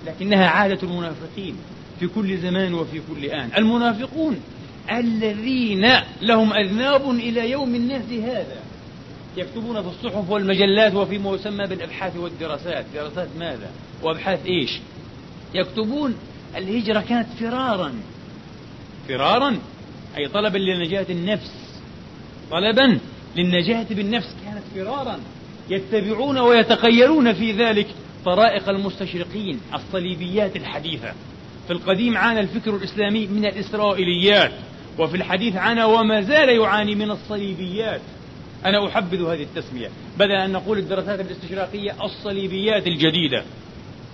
لكنها 0.06 0.46
عادة 0.48 0.78
المنافقين 0.82 1.56
في 2.00 2.06
كل 2.06 2.38
زمان 2.38 2.74
وفي 2.74 3.00
كل 3.14 3.24
آن. 3.24 3.50
المنافقون 3.58 4.40
الذين 4.92 5.86
لهم 6.22 6.52
أذناب 6.52 7.10
إلى 7.10 7.50
يوم 7.50 7.74
الناس 7.74 8.12
هذا 8.12 8.56
يكتبون 9.36 9.82
في 9.82 9.88
الصحف 9.88 10.30
والمجلات 10.30 10.94
وفيما 10.94 11.34
يسمى 11.34 11.66
بالأبحاث 11.66 12.16
والدراسات. 12.16 12.84
دراسات 12.94 13.28
ماذا؟ 13.38 13.70
وأبحاث 14.02 14.46
إيش؟ 14.46 14.78
يكتبون 15.54 16.14
الهجرة 16.56 17.00
كانت 17.00 17.28
فرارا. 17.40 17.92
فرارا؟ 19.08 19.58
أي 20.18 20.28
طلبا 20.28 20.58
لنجاة 20.58 21.06
النفس. 21.10 21.80
طلبا 22.50 22.98
للنجاة 23.36 23.86
بالنفس 23.90 24.36
كانت 24.44 24.62
فرارا. 24.74 25.18
يتبعون 25.70 26.38
ويتخيلون 26.38 27.32
في 27.32 27.52
ذلك 27.52 27.86
طرائق 28.24 28.68
المستشرقين 28.68 29.60
الصليبيات 29.74 30.56
الحديثة. 30.56 31.12
في 31.66 31.72
القديم 31.72 32.16
عانى 32.16 32.40
الفكر 32.40 32.76
الإسلامي 32.76 33.26
من 33.26 33.44
الإسرائيليات 33.46 34.52
وفي 34.98 35.16
الحديث 35.16 35.56
عانى 35.56 35.84
وما 35.84 36.20
زال 36.20 36.48
يعاني 36.48 36.94
من 36.94 37.10
الصليبيات. 37.10 38.00
أنا 38.64 38.86
أحبذ 38.86 39.22
هذه 39.22 39.42
التسمية 39.42 39.90
بدل 40.18 40.32
أن 40.32 40.52
نقول 40.52 40.78
الدراسات 40.78 41.20
الاستشراقية 41.20 42.04
الصليبيات 42.04 42.86
الجديدة. 42.86 43.44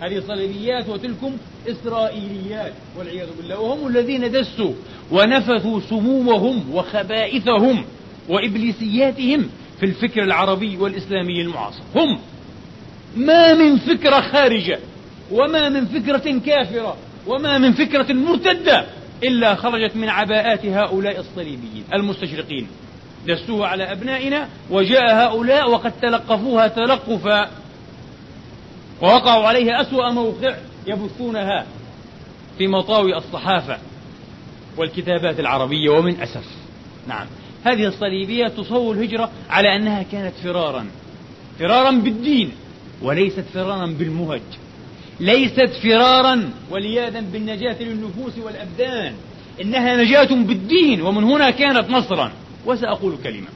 هذه 0.04 0.22
صليبيات 0.28 0.88
وتلكم 0.88 1.36
إسرائيليات 1.68 2.72
والعياذ 2.98 3.26
بالله. 3.36 3.60
وهم 3.60 3.86
الذين 3.86 4.30
دسوا 4.32 4.72
ونفثوا 5.12 5.80
سمومهم 5.80 6.74
وخبائثهم 6.74 7.84
وإبليسياتهم 8.28 9.50
في 9.80 9.86
الفكر 9.86 10.22
العربي 10.22 10.76
والإسلامي 10.76 11.40
المعاصر. 11.40 11.82
هم 11.96 12.18
ما 13.16 13.54
من 13.54 13.78
فكرة 13.78 14.20
خارجة 14.20 14.78
وما 15.32 15.68
من 15.68 15.86
فكرة 15.86 16.40
كافرة 16.46 16.96
وما 17.26 17.58
من 17.58 17.72
فكرة 17.72 18.12
مرتدة 18.12 18.86
إلا 19.22 19.54
خرجت 19.54 19.96
من 19.96 20.08
عباءات 20.08 20.66
هؤلاء 20.66 21.20
الصليبيين 21.20 21.84
المستشرقين. 21.94 22.66
دسوها 23.28 23.68
على 23.68 23.92
أبنائنا 23.92 24.48
وجاء 24.70 25.14
هؤلاء 25.14 25.70
وقد 25.70 25.92
تلقفوها 26.02 26.68
تلقفا 26.68 27.50
ووقعوا 29.02 29.46
عليها 29.46 29.80
أسوأ 29.80 30.10
موقع 30.10 30.56
يبثونها 30.86 31.66
في 32.58 32.68
مطاوي 32.68 33.16
الصحافة 33.16 33.78
والكتابات 34.76 35.40
العربية 35.40 35.90
ومن 35.90 36.20
أسف 36.20 36.44
نعم. 37.08 37.26
هذه 37.64 37.86
الصليبية 37.86 38.48
تصور 38.48 38.94
الهجرة 38.94 39.30
على 39.50 39.76
أنها 39.76 40.02
كانت 40.02 40.34
فرارا 40.44 40.86
فرارا 41.58 41.90
بالدين 41.90 42.50
وليست 43.02 43.44
فرارا 43.54 43.86
بالمهج 43.86 44.42
ليست 45.20 45.70
فرارا 45.82 46.50
ولياذا 46.70 47.20
بالنجاة 47.20 47.82
للنفوس 47.82 48.38
والأبدان. 48.38 49.14
إنها 49.60 49.96
نجاة 49.96 50.34
بالدين 50.34 51.02
ومن 51.02 51.24
هنا 51.24 51.50
كانت 51.50 51.90
نصرا. 51.90 52.32
وسأقول 52.66 53.16
كلمة. 53.24 53.46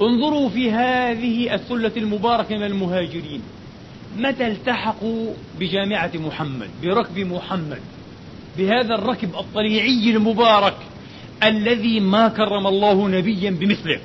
انظروا 0.00 0.48
في 0.48 0.70
هذه 0.70 1.54
الثلة 1.54 1.92
المباركة 1.96 2.56
من 2.56 2.64
المهاجرين. 2.64 3.42
متى 4.18 4.46
التحقوا 4.46 5.34
بجامعة 5.60 6.10
محمد 6.14 6.70
بركب 6.82 7.18
محمد 7.18 7.80
بهذا 8.58 8.94
الركب 8.94 9.34
الطليعي 9.34 10.10
المبارك 10.10 10.76
الذي 11.42 12.00
ما 12.00 12.28
كرم 12.28 12.66
الله 12.66 13.08
نبيا 13.08 13.50
بمثله؟ 13.50 14.00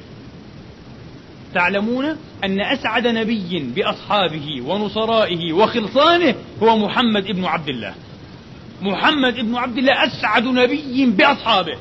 تعلمون 1.54 2.06
أن 2.44 2.62
أسعد 2.62 3.08
نبي 3.08 3.60
بأصحابه 3.76 4.62
ونصرائه 4.66 5.54
وخلصانه 5.54 6.36
هو 6.64 6.78
محمد 6.78 7.26
ابن 7.26 7.46
عبد 7.46 7.70
الله. 7.70 7.94
محمد 8.82 9.40
ابن 9.40 9.56
عبد 9.56 9.78
الله 9.78 10.06
أسعد 10.06 10.44
نبي 10.44 11.06
بأصحابه. 11.06 11.78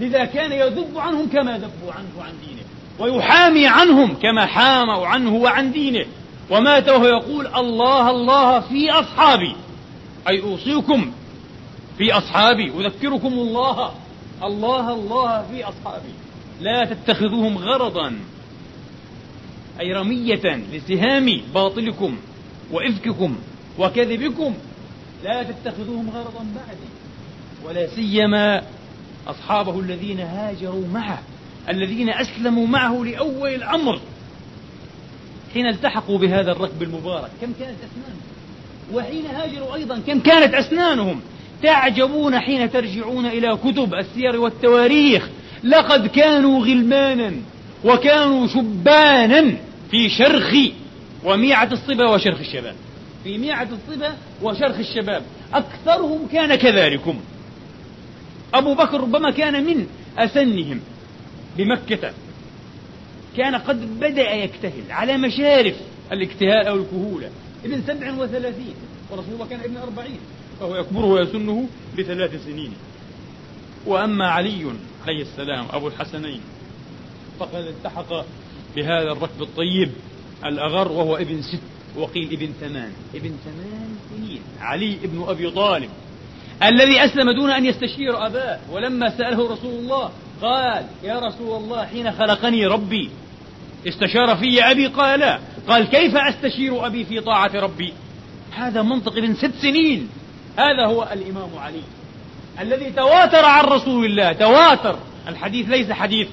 لذا 0.00 0.24
كان 0.24 0.52
يذب 0.52 0.98
عنهم 0.98 1.28
كما 1.28 1.58
ذبوا 1.58 1.92
عنه 1.92 2.08
وعن 2.18 2.32
دينه 2.46 2.62
ويحامي 2.98 3.66
عنهم 3.66 4.14
كما 4.14 4.46
حاموا 4.46 5.06
عنه 5.06 5.34
وعن 5.34 5.72
دينه. 5.72 6.04
ومات 6.50 6.88
وهو 6.88 7.06
يقول 7.06 7.46
الله 7.46 8.10
الله 8.10 8.60
في 8.60 8.90
أصحابي. 8.90 9.56
أي 10.28 10.40
أوصيكم 10.42 11.12
في 11.98 12.12
أصحابي 12.12 12.72
أذكركم 12.86 13.32
الله. 13.32 13.92
الله 14.42 14.94
الله 14.94 15.42
في 15.50 15.64
أصحابي. 15.64 16.12
لا 16.60 16.84
تتخذوهم 16.84 17.58
غرضا. 17.58 18.18
أي 19.80 19.92
رمية 19.92 20.60
لسهام 20.72 21.40
باطلكم 21.54 22.16
وإفككم 22.72 23.36
وكذبكم. 23.78 24.54
لا 25.24 25.42
تتخذوهم 25.42 26.10
غرضا 26.10 26.46
بعدي 26.56 26.88
ولا 27.64 27.86
سيما 27.86 28.62
أصحابه 29.28 29.80
الذين 29.80 30.20
هاجروا 30.20 30.88
معه 30.94 31.22
الذين 31.68 32.10
أسلموا 32.10 32.66
معه 32.66 33.04
لأول 33.04 33.54
الأمر. 33.54 34.00
حين 35.56 35.66
التحقوا 35.66 36.18
بهذا 36.18 36.52
الركب 36.52 36.82
المبارك. 36.82 37.30
كم 37.40 37.52
كانت 37.60 37.78
أسنانهم؟ 37.78 38.20
وحين 38.94 39.26
هاجروا 39.26 39.74
أيضا 39.74 39.98
كم 40.06 40.20
كانت 40.20 40.54
أسنانهم؟ 40.54 41.20
تعجبون 41.62 42.38
حين 42.38 42.70
ترجعون 42.70 43.26
إلى 43.26 43.58
كتب 43.64 43.94
السير 43.94 44.40
والتواريخ. 44.40 45.28
لقد 45.64 46.06
كانوا 46.06 46.60
غلمانا 46.60 47.32
وكانوا 47.84 48.46
شبانا 48.46 49.56
في 49.90 50.08
شرخ 50.08 50.54
وميعة 51.24 51.68
الصبا 51.72 52.08
وشرخ 52.08 52.38
الشباب. 52.38 52.74
في 53.24 53.38
ميعة 53.38 53.68
الصبا 53.72 54.14
وشرخ 54.42 54.78
الشباب. 54.78 55.22
أكثرهم 55.54 56.28
كان 56.32 56.54
كذلكم. 56.54 57.20
أبو 58.54 58.74
بكر 58.74 59.00
ربما 59.00 59.30
كان 59.30 59.64
من 59.64 59.86
أسنهم 60.18 60.80
بمكة. 61.56 62.12
كان 63.36 63.54
قد 63.54 64.00
بدأ 64.00 64.30
يكتهل 64.30 64.90
على 64.90 65.16
مشارف 65.16 65.74
الاكتهال 66.12 66.66
أو 66.66 66.74
الكهولة. 66.74 67.30
ابن 67.64 67.82
سبع 67.86 68.12
وثلاثين 68.12 68.74
ورسول 69.10 69.34
الله 69.34 69.46
كان 69.46 69.60
ابن 69.60 69.76
أربعين 69.76 70.18
فهو 70.60 70.76
يكبره 70.76 71.06
ويسنه 71.06 71.68
بثلاث 71.98 72.44
سنين. 72.44 72.72
وأما 73.86 74.28
علي 74.28 74.72
عليه 75.06 75.22
السلام 75.22 75.66
أبو 75.72 75.88
الحسنين 75.88 76.40
فقد 77.38 77.64
التحق 77.64 78.24
بهذا 78.76 79.12
الركب 79.12 79.42
الطيب 79.42 79.90
الأغر 80.44 80.92
وهو 80.92 81.16
ابن 81.16 81.42
ست 81.42 81.60
وقيل 81.96 82.32
ابن 82.32 82.52
ثمان. 82.60 82.92
ابن 83.14 83.32
ثمان 83.44 83.96
سنين. 84.10 84.40
علي 84.60 84.96
ابن 85.04 85.24
أبي 85.28 85.50
طالب 85.50 85.90
الذي 86.62 87.04
أسلم 87.04 87.30
دون 87.30 87.50
أن 87.50 87.66
يستشير 87.66 88.26
أباه. 88.26 88.58
ولما 88.72 89.16
سأله 89.18 89.52
رسول 89.52 89.74
الله 89.74 90.10
قال 90.42 90.86
يا 91.04 91.18
رسول 91.18 91.62
الله 91.62 91.86
حين 91.86 92.12
خلقني 92.12 92.66
ربي 92.66 93.10
استشار 93.88 94.36
في 94.36 94.70
أبي 94.70 94.86
قال 94.86 95.20
لا 95.20 95.38
قال 95.68 95.84
كيف 95.84 96.16
أستشير 96.16 96.86
أبي 96.86 97.04
في 97.04 97.20
طاعة 97.20 97.50
ربي؟ 97.54 97.92
هذا 98.56 98.82
منطق 98.82 99.16
ابن 99.16 99.34
ست 99.34 99.52
سنين. 99.62 100.08
هذا 100.58 100.86
هو 100.86 101.08
الإمام 101.12 101.48
علي 101.58 101.82
الذي 102.60 102.90
تواتر 102.90 103.44
عن 103.44 103.64
رسول 103.64 104.04
الله 104.04 104.32
تواتر. 104.32 104.98
الحديث 105.28 105.68
ليس 105.68 105.92
حديث 105.92 106.28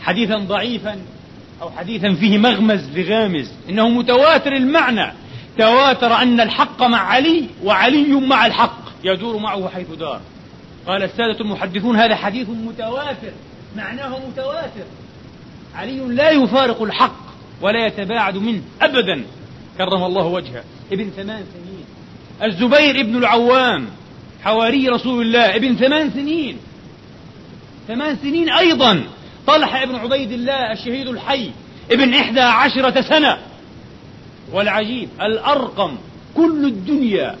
حديثا 0.00 0.38
ضعيفا 0.38 0.98
أو 1.62 1.70
حديثا 1.70 2.14
فيه 2.14 2.38
مغمز 2.38 2.98
لغامز 2.98 3.50
إنه 3.68 3.88
متواتر 3.88 4.52
المعنى. 4.52 5.12
تواتر 5.58 6.14
أن 6.14 6.40
الحق 6.40 6.82
مع 6.82 6.98
علي 6.98 7.44
وعلي 7.64 8.14
مع 8.14 8.46
الحق 8.46 8.82
يدور 9.04 9.38
معه 9.38 9.68
حيث 9.68 9.90
دار. 9.90 10.20
قال 10.86 11.02
السادة 11.02 11.40
المحدثون 11.40 11.96
هذا 11.96 12.16
حديث 12.16 12.48
متواتر 12.48 13.32
معناه 13.76 14.18
متواتر. 14.28 14.84
علي 15.74 15.98
لا 15.98 16.30
يفارق 16.30 16.82
الحق 16.82 17.22
ولا 17.60 17.86
يتباعد 17.86 18.36
منه 18.36 18.62
أبدا. 18.82 19.24
كرم 19.78 20.04
الله 20.04 20.26
وجهه. 20.26 20.64
ابن 20.92 21.10
ثمان 21.16 21.44
سنين. 21.54 21.84
الزبير 22.42 23.00
ابن 23.00 23.16
العوام 23.16 23.86
حواري 24.42 24.88
رسول 24.88 25.22
الله 25.22 25.56
ابن 25.56 25.76
ثمان 25.76 26.10
سنين. 26.10 26.56
ثمان 27.88 28.16
سنين 28.16 28.50
أيضا. 28.50 29.04
طلحة 29.46 29.82
ابن 29.82 29.94
عبيد 29.94 30.32
الله 30.32 30.72
الشهيد 30.72 31.08
الحي 31.08 31.50
ابن 31.90 32.14
إحدى 32.14 32.40
عشرة 32.40 33.00
سنة. 33.00 33.38
والعجيب 34.52 35.08
الأرقم 35.20 35.96
كل 36.36 36.64
الدنيا 36.64 37.36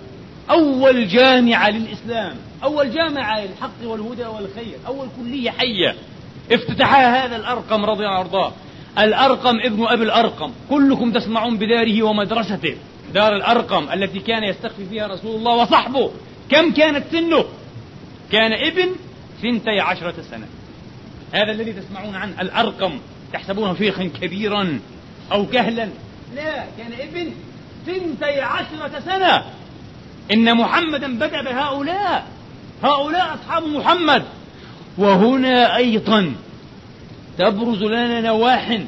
أول 0.50 1.08
جامعة 1.08 1.70
للإسلام 1.70 2.36
أول 2.64 2.92
جامعة 2.92 3.40
للحق 3.40 3.84
والهدى 3.84 4.24
والخير 4.24 4.76
أول 4.86 5.06
كلية 5.20 5.50
حية. 5.50 5.94
افتتحها 6.50 7.26
هذا 7.26 7.36
الأرقم 7.36 7.84
رضي 7.84 8.06
الله 8.06 8.44
عنه 8.44 8.52
الأرقم 8.98 9.60
ابن 9.60 9.86
أبي 9.86 10.02
الأرقم. 10.02 10.52
كلكم 10.70 11.12
تسمعون 11.12 11.56
بداره 11.56 12.02
ومدرسته. 12.02 12.76
دار 13.14 13.36
الأرقم 13.36 13.92
التي 13.92 14.18
كان 14.18 14.44
يستخفي 14.44 14.86
فيها 14.86 15.06
رسول 15.06 15.36
الله 15.36 15.52
وصحبه. 15.52 16.10
كم 16.50 16.72
كانت 16.72 17.04
سنه؟ 17.12 17.44
كان 18.32 18.52
ابن 18.52 18.88
ثنتي 19.42 19.80
عشرة 19.80 20.14
سنة. 20.30 20.46
هذا 21.32 21.52
الذي 21.52 21.72
تسمعون 21.72 22.16
عنه 22.16 22.40
الأرقم. 22.40 22.98
تحسبونه 23.32 23.74
شيخا 23.74 24.10
كبيرا 24.20 24.80
أو 25.32 25.46
كهلا. 25.46 25.88
لا 26.34 26.64
كان 26.78 26.92
ابن 27.00 27.32
ثنتي 27.86 28.40
عشرة 28.40 29.00
سنة. 29.04 29.44
إن 30.32 30.56
محمدا 30.56 31.18
بدأ 31.18 31.42
بهؤلاء. 31.42 32.26
هؤلاء 32.84 33.34
أصحاب 33.34 33.66
محمد. 33.66 34.24
وهنا 34.98 35.76
أيضا 35.76 36.32
تبرز 37.38 37.82
لنا 37.82 38.20
نواح 38.20 38.80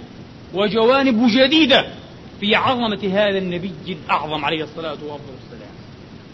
وجوانب 0.54 1.26
جديدة 1.28 1.86
في 2.40 2.54
عظمة 2.54 3.00
هذا 3.12 3.38
النبي 3.38 3.72
الأعظم 3.88 4.44
عليه 4.44 4.64
الصلاة 4.64 4.90
والسلام. 4.90 5.74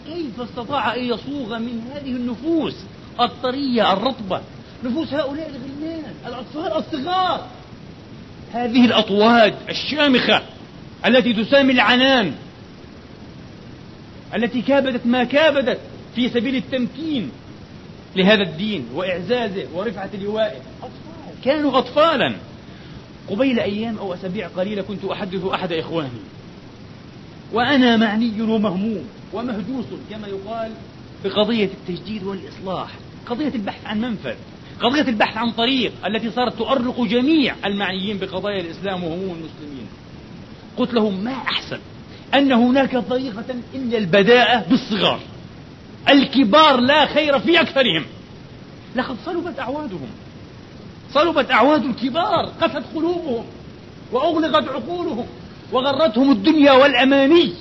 كيف 0.07 0.41
استطاع 0.41 0.95
أن 0.95 1.03
يصوغ 1.03 1.59
من 1.59 1.81
هذه 1.93 2.11
النفوس 2.11 2.75
الطرية 3.19 3.93
الرطبة؟ 3.93 4.41
نفوس 4.83 5.13
هؤلاء 5.13 5.49
الغلمان 5.49 6.13
الأطفال 6.27 6.77
الصغار. 6.77 7.47
هذه 8.53 8.85
الأطواد 8.85 9.55
الشامخة 9.69 10.41
التي 11.05 11.33
تسامي 11.33 11.73
العنان 11.73 12.33
التي 14.35 14.61
كابدت 14.61 15.05
ما 15.05 15.23
كابدت 15.23 15.79
في 16.15 16.29
سبيل 16.29 16.55
التمكين 16.55 17.31
لهذا 18.15 18.43
الدين 18.43 18.85
وإعزازه 18.95 19.65
ورفعة 19.73 20.09
لوائه 20.21 20.61
أطفال 20.81 21.43
كانوا 21.43 21.77
أطفالا. 21.77 22.35
قبيل 23.29 23.59
أيام 23.59 23.97
أو 23.97 24.13
أسابيع 24.13 24.47
قليلة 24.47 24.81
كنت 24.81 25.05
أحدث 25.05 25.45
أحد 25.45 25.73
إخواني. 25.73 26.21
وأنا 27.53 27.97
معني 27.97 28.41
ومهموم 28.41 29.05
ومهدوس 29.33 29.85
كما 30.09 30.27
يقال 30.27 30.71
بقضية 31.25 31.69
التجديد 31.89 32.23
والإصلاح 32.23 32.89
قضية 33.25 33.55
البحث 33.55 33.85
عن 33.85 34.01
منفذ 34.01 34.35
قضية 34.81 35.01
البحث 35.09 35.37
عن 35.37 35.51
طريق 35.51 35.93
التي 36.05 36.31
صارت 36.31 36.57
تؤرق 36.57 37.01
جميع 37.01 37.55
المعنيين 37.65 38.17
بقضايا 38.17 38.61
الإسلام 38.61 39.03
وهموم 39.03 39.37
المسلمين. 39.37 39.87
قلت 40.77 40.93
لهم 40.93 41.23
ما 41.23 41.31
أحسن 41.31 41.79
أن 42.33 42.51
هناك 42.51 42.97
طريقة 42.97 43.45
إلا 43.75 43.97
البداءة 43.97 44.69
بالصغار. 44.69 45.19
الكبار 46.09 46.79
لا 46.79 47.05
خير 47.05 47.39
في 47.39 47.61
أكثرهم. 47.61 48.05
لقد 48.95 49.15
صلبت 49.25 49.59
أعوادهم. 49.59 50.09
صلبت 51.13 51.51
أعواد 51.51 51.85
الكبار 51.85 52.51
قست 52.61 52.83
قلوبهم 52.95 53.45
وأغلقت 54.11 54.69
عقولهم 54.69 55.25
وغرتهم 55.71 56.31
الدنيا 56.31 56.71
والأماني. 56.71 57.53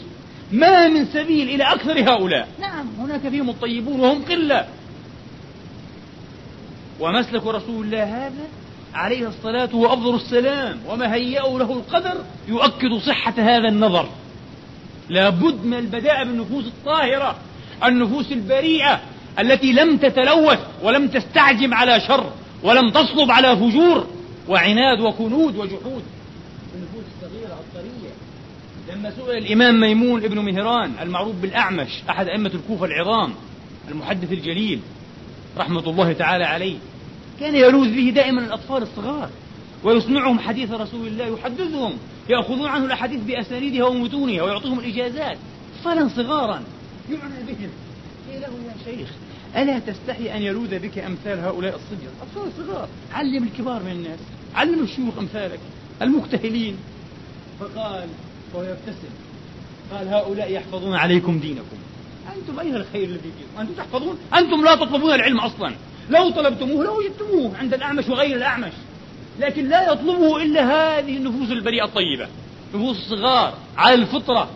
ما 0.52 0.88
من 0.88 1.06
سبيل 1.06 1.48
إلى 1.48 1.64
أكثر 1.64 2.10
هؤلاء. 2.10 2.48
نعم. 2.60 2.86
هناك 2.98 3.28
فيهم 3.28 3.50
الطيبون 3.50 4.00
وهم 4.00 4.24
قلة. 4.24 4.66
ومسلك 7.00 7.46
رسول 7.46 7.86
الله 7.86 8.26
هذا 8.26 8.48
عليه 8.94 9.28
الصلاة 9.28 9.74
وأفضل 9.74 10.14
السلام 10.14 10.78
وما 10.88 11.14
هيأه 11.14 11.58
له 11.58 11.72
القدر 11.72 12.24
يؤكد 12.48 12.98
صحة 13.06 13.34
هذا 13.38 13.68
النظر. 13.68 14.08
لابد 15.08 15.64
من 15.64 15.74
البداء 15.74 16.24
بالنفوس 16.24 16.64
الطاهرة. 16.64 17.36
النفوس 17.84 18.32
البريئة 18.32 19.00
التي 19.38 19.72
لم 19.72 19.96
تتلوث 19.96 20.58
ولم 20.82 21.08
تستعجم 21.08 21.74
على 21.74 22.00
شر 22.00 22.32
ولم 22.62 22.90
تصلب 22.90 23.30
على 23.30 23.56
فجور 23.56 24.06
وعناد 24.48 25.00
وكنود 25.00 25.56
وجحود. 25.56 26.02
النفوس 26.74 27.04
الصغيرة 27.16 27.60
الطرية. 27.60 28.10
لما 28.92 29.10
سئل 29.10 29.38
الإمام 29.38 29.80
ميمون 29.80 30.24
ابن 30.24 30.38
مهران 30.38 30.92
المعروف 31.02 31.36
بالأعمش 31.36 31.88
أحد 32.10 32.28
أئمة 32.28 32.50
الكوفة 32.54 32.86
العظام 32.86 33.34
المحدث 33.88 34.32
الجليل 34.32 34.80
رحمة 35.58 35.90
الله 35.90 36.12
تعالى 36.12 36.44
عليه 36.44 36.76
كان 37.40 37.54
يلوذ 37.54 37.96
به 37.96 38.12
دائما 38.14 38.40
الأطفال 38.40 38.82
الصغار 38.82 39.30
ويسمعهم 39.84 40.38
حديث 40.38 40.70
رسول 40.70 41.06
الله 41.06 41.26
يحدثهم 41.26 41.92
يأخذون 42.28 42.68
عنه 42.68 42.84
الأحاديث 42.84 43.20
بأسانيدها 43.20 43.84
ومتونها 43.84 44.42
ويعطيهم 44.42 44.78
الإجازات. 44.78 45.38
أطفالا 45.78 46.08
صغارا. 46.16 46.62
يعنى 47.12 47.34
بهم. 47.46 47.70
قيل 48.30 48.40
له 48.40 48.48
يا 48.66 48.74
شيخ 48.84 49.08
ألا 49.56 49.78
تستحي 49.78 50.36
أن 50.36 50.42
يلوذ 50.42 50.78
بك 50.78 50.98
أمثال 50.98 51.38
هؤلاء 51.38 51.74
الصبية 51.74 52.08
أطفال 52.22 52.66
صغار 52.66 52.88
علم 53.12 53.44
الكبار 53.44 53.82
من 53.82 53.90
الناس 53.90 54.18
علم 54.54 54.82
الشيوخ 54.82 55.18
أمثالك 55.18 55.60
المكتهلين 56.02 56.76
فقال 57.60 58.08
وهو 58.54 58.62
يبتسم 58.62 59.08
قال 59.92 60.08
هؤلاء 60.08 60.52
يحفظون 60.52 60.94
عليكم 60.94 61.38
دينكم. 61.38 61.76
أنتم 62.36 62.60
أين 62.60 62.76
الخير 62.76 63.04
الذي 63.04 63.20
فيكم؟ 63.20 63.60
أنتم 63.60 63.72
تحفظون؟ 63.74 64.18
أنتم 64.34 64.64
لا 64.64 64.74
تطلبون 64.74 65.12
العلم 65.14 65.40
أصلا. 65.40 65.74
لو 66.10 66.30
طلبتموه 66.30 66.84
لوجدتموه 66.84 67.58
عند 67.58 67.74
الأعمش 67.74 68.08
وغير 68.08 68.36
الأعمش. 68.36 68.72
لكن 69.40 69.68
لا 69.68 69.92
يطلبه 69.92 70.42
إلا 70.42 70.62
هذه 70.98 71.16
النفوس 71.16 71.50
البريئة 71.50 71.84
الطيبة 71.84 72.28
نفوس 72.74 72.96
الصغار 72.96 73.54
على 73.76 73.94
الفطرة. 73.94 74.50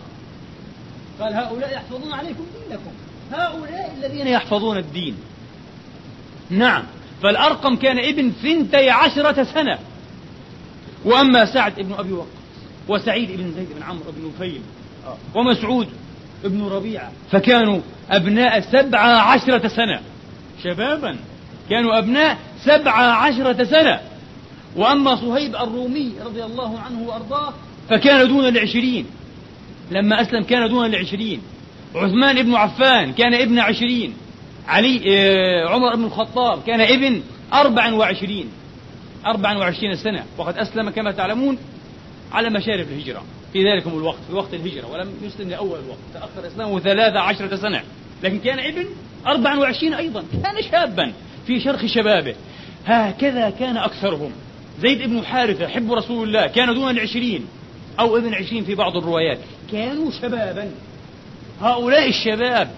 قال 1.21 1.35
هؤلاء 1.35 1.75
يحفظون 1.75 2.13
عليكم 2.13 2.45
دينكم. 2.69 2.91
هؤلاء 3.33 3.95
الذين 3.99 4.27
يحفظون 4.27 4.79
الدين. 4.79 5.17
نعم. 6.51 6.83
فالأرقم 7.23 7.77
كان 7.77 7.99
ابن 7.99 8.33
ثنتي 8.43 8.91
عشرة 8.91 9.45
سنة. 9.45 9.79
وأما 11.05 11.45
سعد 11.45 11.79
ابن 11.79 11.93
أبي 11.93 12.13
وقاص 12.13 12.29
وسعيد 12.89 13.29
بن 13.29 13.53
زيد 13.57 13.69
بن 13.77 13.83
عمرو 13.83 14.13
بن 14.17 14.29
نفيل 14.29 14.61
ومسعود 15.35 15.89
ابن 16.45 16.67
ربيعة 16.67 17.13
فكانوا 17.31 17.81
أبناء 18.11 18.61
سبعة 18.61 19.21
عشرة 19.21 19.69
سنة. 19.69 20.01
شبابا 20.65 21.17
كانوا 21.71 21.99
أبناء 21.99 22.39
سبعة 22.65 23.03
عشرة 23.03 23.65
سنة. 23.65 24.01
وأما 24.77 25.17
صهيب 25.17 25.57
الرومي 25.57 26.13
رضي 26.25 26.45
الله 26.45 26.79
عنه 26.79 27.03
وأرضاه 27.03 27.53
فكان 27.91 28.29
دون 28.29 28.49
العشرين. 28.49 29.07
لما 29.91 30.21
أسلم 30.21 30.43
كان 30.43 30.69
دون 30.69 30.87
العشرين. 30.87 31.41
عثمان 31.95 32.43
بن 32.43 32.55
عفان 32.55 33.13
كان 33.13 33.35
ابن 33.35 33.59
عشرين. 33.59 34.15
علي 34.69 35.01
آه، 35.09 35.69
عمر 35.69 35.97
بن 35.97 36.05
الخطاب 36.05 36.63
كان 36.67 36.81
ابن 36.81 37.23
أربع 37.53 37.93
وعشرين. 37.93 38.49
أربع 39.27 39.57
وعشرين 39.57 39.97
سنة. 39.97 40.25
وقد 40.39 40.59
أسلم 40.59 40.91
كما 40.91 41.13
تعلمون 41.13 41.59
على 42.33 42.51
مشارف 42.51 42.89
الهجرة. 42.93 43.23
في 43.53 43.63
ذلكم 43.73 43.91
الوقت 43.91 44.19
في 44.29 44.35
وقت 44.35 44.55
الهجرة 44.55 44.91
ولم 44.93 45.09
يسلم 45.23 45.51
لأول 45.51 45.79
الوقت 45.85 45.99
تأخر 46.15 46.47
إسلامه 46.47 46.81
ثلاثة 46.81 47.21
عشرة 47.21 47.57
سنة. 47.57 47.83
لكن 48.23 48.39
كان 48.39 48.59
ابن 48.59 48.85
أربع 49.27 49.57
وعشرين 49.57 49.95
أيضا. 49.95 50.25
كان 50.43 50.63
شابا 50.71 51.13
في 51.47 51.61
شرخ 51.61 51.87
شبابه. 51.87 52.35
هكذا 52.87 53.51
كان 53.51 53.77
أكثرهم. 53.77 54.31
زيد 54.81 55.03
بن 55.03 55.25
حارثة 55.25 55.69
حب 55.69 55.93
رسول 55.93 56.29
الله 56.29 56.47
كان 56.47 56.75
دون 56.75 56.91
العشرين. 56.91 57.47
أو 58.01 58.17
ابن 58.17 58.35
عشرين 58.35 58.65
في 58.65 58.75
بعض 58.75 58.97
الروايات. 58.97 59.39
كانوا 59.75 60.11
شبابا. 60.11 60.71
هؤلاء 61.61 62.09
الشباب 62.09 62.71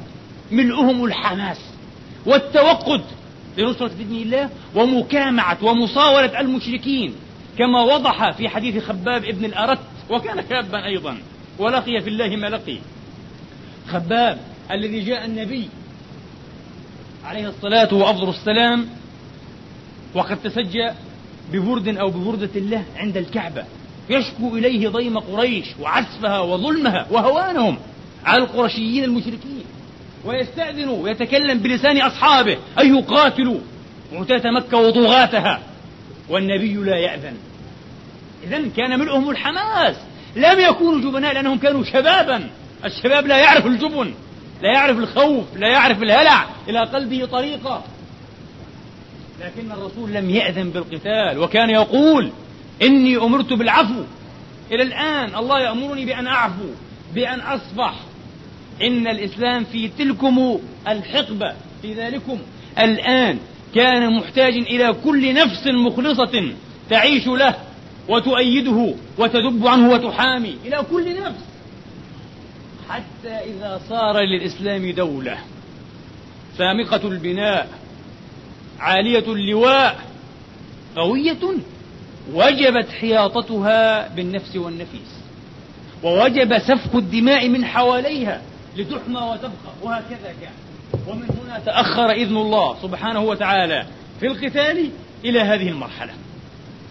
ملؤهم 0.51 1.05
الحماس 1.05 1.59
والتوقد 2.27 3.05
لنصرة 3.59 3.89
دين 3.89 4.23
الله 4.23 4.51
ومكامعة 4.75 5.59
ومصاولة 5.63 6.41
المشركين 6.41 7.15
كما 7.59 7.83
وضح 7.83 8.31
في 8.31 8.49
حديث 8.49 8.85
خباب 8.85 9.25
ابن 9.25 9.45
الأرت 9.45 9.79
وكان 10.11 10.45
شابا 10.49 10.85
أيضا 10.85 11.19
ولقي 11.59 12.01
في 12.01 12.11
الله 12.11 12.37
ما 12.37 12.47
لقي. 12.47 12.79
خباب 13.89 14.39
الذي 14.71 15.01
جاء 15.01 15.25
النبي 15.25 15.69
عليه 17.25 17.49
الصلاة 17.49 17.95
وأفضل 17.95 18.29
السلام 18.29 18.89
وقد 20.15 20.37
تسجى 20.43 20.91
ببرد 21.53 21.89
أو 21.89 22.11
ببردة 22.11 22.51
الله 22.57 22.85
عند 22.97 23.17
الكعبة. 23.17 23.65
يشكو 24.11 24.57
إليه 24.57 24.89
ضيم 24.89 25.19
قريش 25.19 25.67
وعسفها 25.81 26.41
وظلمها 26.41 27.07
وهوانهم 27.11 27.79
على 28.25 28.43
القرشيين 28.43 29.05
المشركين. 29.05 29.65
ويستأذن 30.25 30.89
ويتكلم 30.89 31.59
بلسان 31.59 32.01
أصحابه. 32.01 32.59
أن 32.79 32.97
يقاتلوا 32.99 33.59
معتاة 34.13 34.51
مكة 34.51 34.77
وطغاتها 34.79 35.61
والنبي 36.29 36.75
لا 36.75 36.97
يأذن. 36.97 37.37
إذا 38.45 38.63
كان 38.77 38.99
ملؤهم 38.99 39.31
الحماس. 39.31 39.97
لم 40.37 40.61
يكونوا 40.61 41.11
جبناء 41.11 41.35
لأنهم 41.35 41.59
كانوا 41.59 41.85
شبابا. 41.85 42.51
الشباب 42.85 43.27
لا 43.27 43.39
يعرف 43.39 43.67
الجبن 43.67 44.15
لا 44.63 44.73
يعرف 44.75 44.99
الخوف 44.99 45.45
لا 45.57 45.69
يعرف 45.69 46.03
الهلع 46.03 46.47
إلى 46.69 46.81
قلبه 46.81 47.25
طريقة. 47.25 47.83
لكن 49.41 49.73
الرسول 49.73 50.13
لم 50.13 50.31
يأذن 50.31 50.71
بالقتال. 50.71 51.39
وكان 51.39 51.71
يقول 51.71 52.31
إني 52.83 53.17
أمرت 53.17 53.53
بالعفو. 53.53 54.03
إلى 54.73 54.83
الآن 54.83 55.35
الله 55.35 55.61
يأمرني 55.61 56.05
بأن 56.05 56.27
أعفو 56.27 56.69
بأن 57.15 57.41
أصفح 57.41 57.95
إن 58.83 59.07
الإسلام 59.07 59.65
في 59.65 59.89
تلكم 59.89 60.61
الحقبة. 60.89 61.53
في 61.83 61.95
ذلكم. 61.95 62.39
الآن 62.79 63.39
كان 63.75 64.19
محتاجا 64.19 64.61
إلى 64.61 64.95
كل 65.05 65.35
نفس 65.35 65.67
مخلصة 65.67 66.53
تعيش 66.91 67.27
له 67.27 67.55
وتؤيده 68.09 68.95
وتدب 69.19 69.67
عنه 69.67 69.91
وتحامي. 69.91 70.57
إلى 70.65 70.85
كل 70.91 71.23
نفس. 71.23 71.45
حتى 72.89 73.29
إذا 73.29 73.81
صار 73.89 74.21
للإسلام 74.21 74.91
دولة. 74.91 75.39
سامقة 76.59 77.09
البناء. 77.09 77.69
عالية 78.79 79.33
اللواء. 79.33 80.01
قوية. 80.97 81.39
وجبت 82.35 82.89
حياطتها 83.01 84.09
بالنفس 84.09 84.57
والنفيس. 84.57 85.17
ووجب 86.03 86.59
سفك 86.59 86.95
الدماء 86.95 87.49
من 87.49 87.65
حواليها 87.65 88.43
لتحمى 88.77 89.21
وتبقى 89.21 89.73
وهكذا 89.83 90.35
كان. 90.41 90.53
ومن 91.09 91.27
هنا 91.43 91.59
تأخر 91.59 92.11
إذن 92.11 92.37
الله 92.37 92.77
سبحانه 92.83 93.21
وتعالى 93.21 93.87
في 94.21 94.27
القتال 94.27 94.91
إلى 95.25 95.41
هذه 95.41 95.69
المرحلة. 95.69 96.13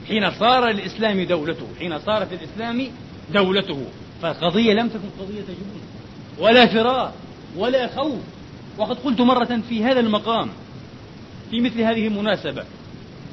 حين 0.08 0.32
صار 0.32 0.70
الإسلام 0.70 1.24
دولته 1.24 1.68
حين 1.80 2.00
صارت 2.00 2.34
الإسلام 2.34 2.88
دولته. 3.34 3.86
فالقضية 4.22 4.74
لم 4.74 4.88
تكن 4.88 5.10
قضية 5.20 5.42
جبن 5.42 5.82
ولا 6.40 6.66
فرار 6.66 7.12
ولا 7.58 7.88
خوف. 7.88 8.20
وقد 8.78 9.00
قلت 9.00 9.22
مرة 9.22 9.60
في 9.70 9.84
هذا 9.84 10.00
المقام 10.00 10.50
في 11.52 11.62
مثل 11.62 11.82
هذه 11.82 12.08
المناسبة 12.08 12.64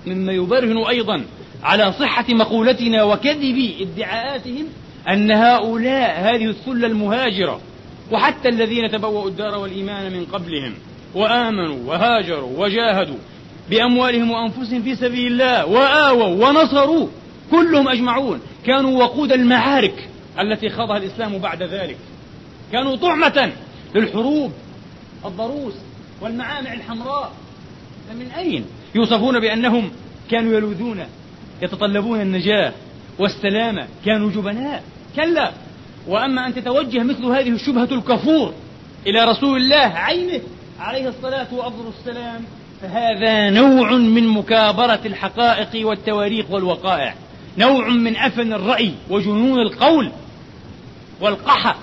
مما 0.07 0.33
يبرهن 0.33 0.77
أيضا 0.89 1.25
على 1.63 1.93
صحة 1.93 2.25
مقولتنا 2.29 3.03
وكذب 3.03 3.75
ادعاءاتهم 3.81 4.67
أن 5.09 5.31
هؤلاء 5.31 6.21
هذه 6.21 6.45
الثلة 6.47 6.87
المهاجرة 6.87 7.61
وحتى 8.13 8.49
الذين 8.49 8.91
تبوأوا 8.91 9.29
الدار 9.29 9.59
والإيمان 9.59 10.13
من 10.13 10.25
قبلهم 10.25 10.75
وآمنوا 11.15 11.79
وهاجروا 11.87 12.59
وجاهدوا 12.59 13.17
بأموالهم 13.71 14.31
وأنفسهم 14.31 14.83
في 14.83 14.95
سبيل 14.95 15.33
الله 15.33 15.67
وآووا 15.67 16.49
ونصروا 16.49 17.09
كلهم 17.51 17.89
أجمعون 17.89 18.41
كانوا 18.67 19.05
وقود 19.05 19.33
المعارك 19.33 20.09
التي 20.41 20.71
خاضها 20.71 20.97
الإسلام 20.97 21.39
بعد 21.39 21.63
ذلك 21.63 21.97
كانوا 22.73 22.97
طعمة 22.97 23.53
للحروب 23.95 24.53
الضروس 25.25 25.75
والمعامع 26.21 26.73
الحمراء 26.73 27.33
فمن 28.09 28.31
أين 28.31 28.65
يوصفون 28.95 29.41
بأنهم 29.41 29.91
كانوا 30.31 30.53
يلوذون 30.53 31.05
يتطلبون 31.63 32.21
النجاة 32.21 32.73
والسلامة 33.19 33.87
كانوا 34.05 34.31
جبناء. 34.31 34.83
كلا. 35.17 35.53
وأما 36.09 36.47
أن 36.47 36.55
تتوجه 36.55 37.03
مثل 37.03 37.25
هذه 37.25 37.49
الشبهة 37.49 37.89
الكفور 37.93 38.55
إلى 39.07 39.25
رسول 39.25 39.57
الله 39.57 39.77
عينه 39.77 40.41
عليه 40.81 41.09
الصلاة 41.09 41.55
وأفضل 41.55 41.85
السلام 41.99 42.45
فهذا 42.83 43.51
نوع 43.51 43.93
من 43.93 44.29
مكابرة 44.29 45.01
الحقائق 45.05 45.87
والتواريخ 45.87 46.51
والوقائع. 46.51 47.15
نوع 47.59 47.89
من 47.89 48.17
أفن 48.17 48.53
الرأي 48.53 48.93
وجنون 49.11 49.59
القول 49.61 50.13
والقحة 51.21 51.77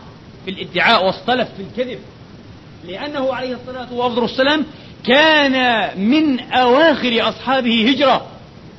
في 0.46 0.52
الادعاء 0.52 1.06
والصلف 1.06 1.48
في 1.58 1.64
الكذب. 1.64 2.00
لأنه 2.88 3.34
عليه 3.34 3.56
الصلاة 3.56 3.94
وأفضل 3.94 4.26
السلام 4.26 4.66
كان 5.06 5.90
من 6.10 6.40
أواخر 6.40 7.30
أصحابه 7.30 7.90
هجرة. 7.90 8.28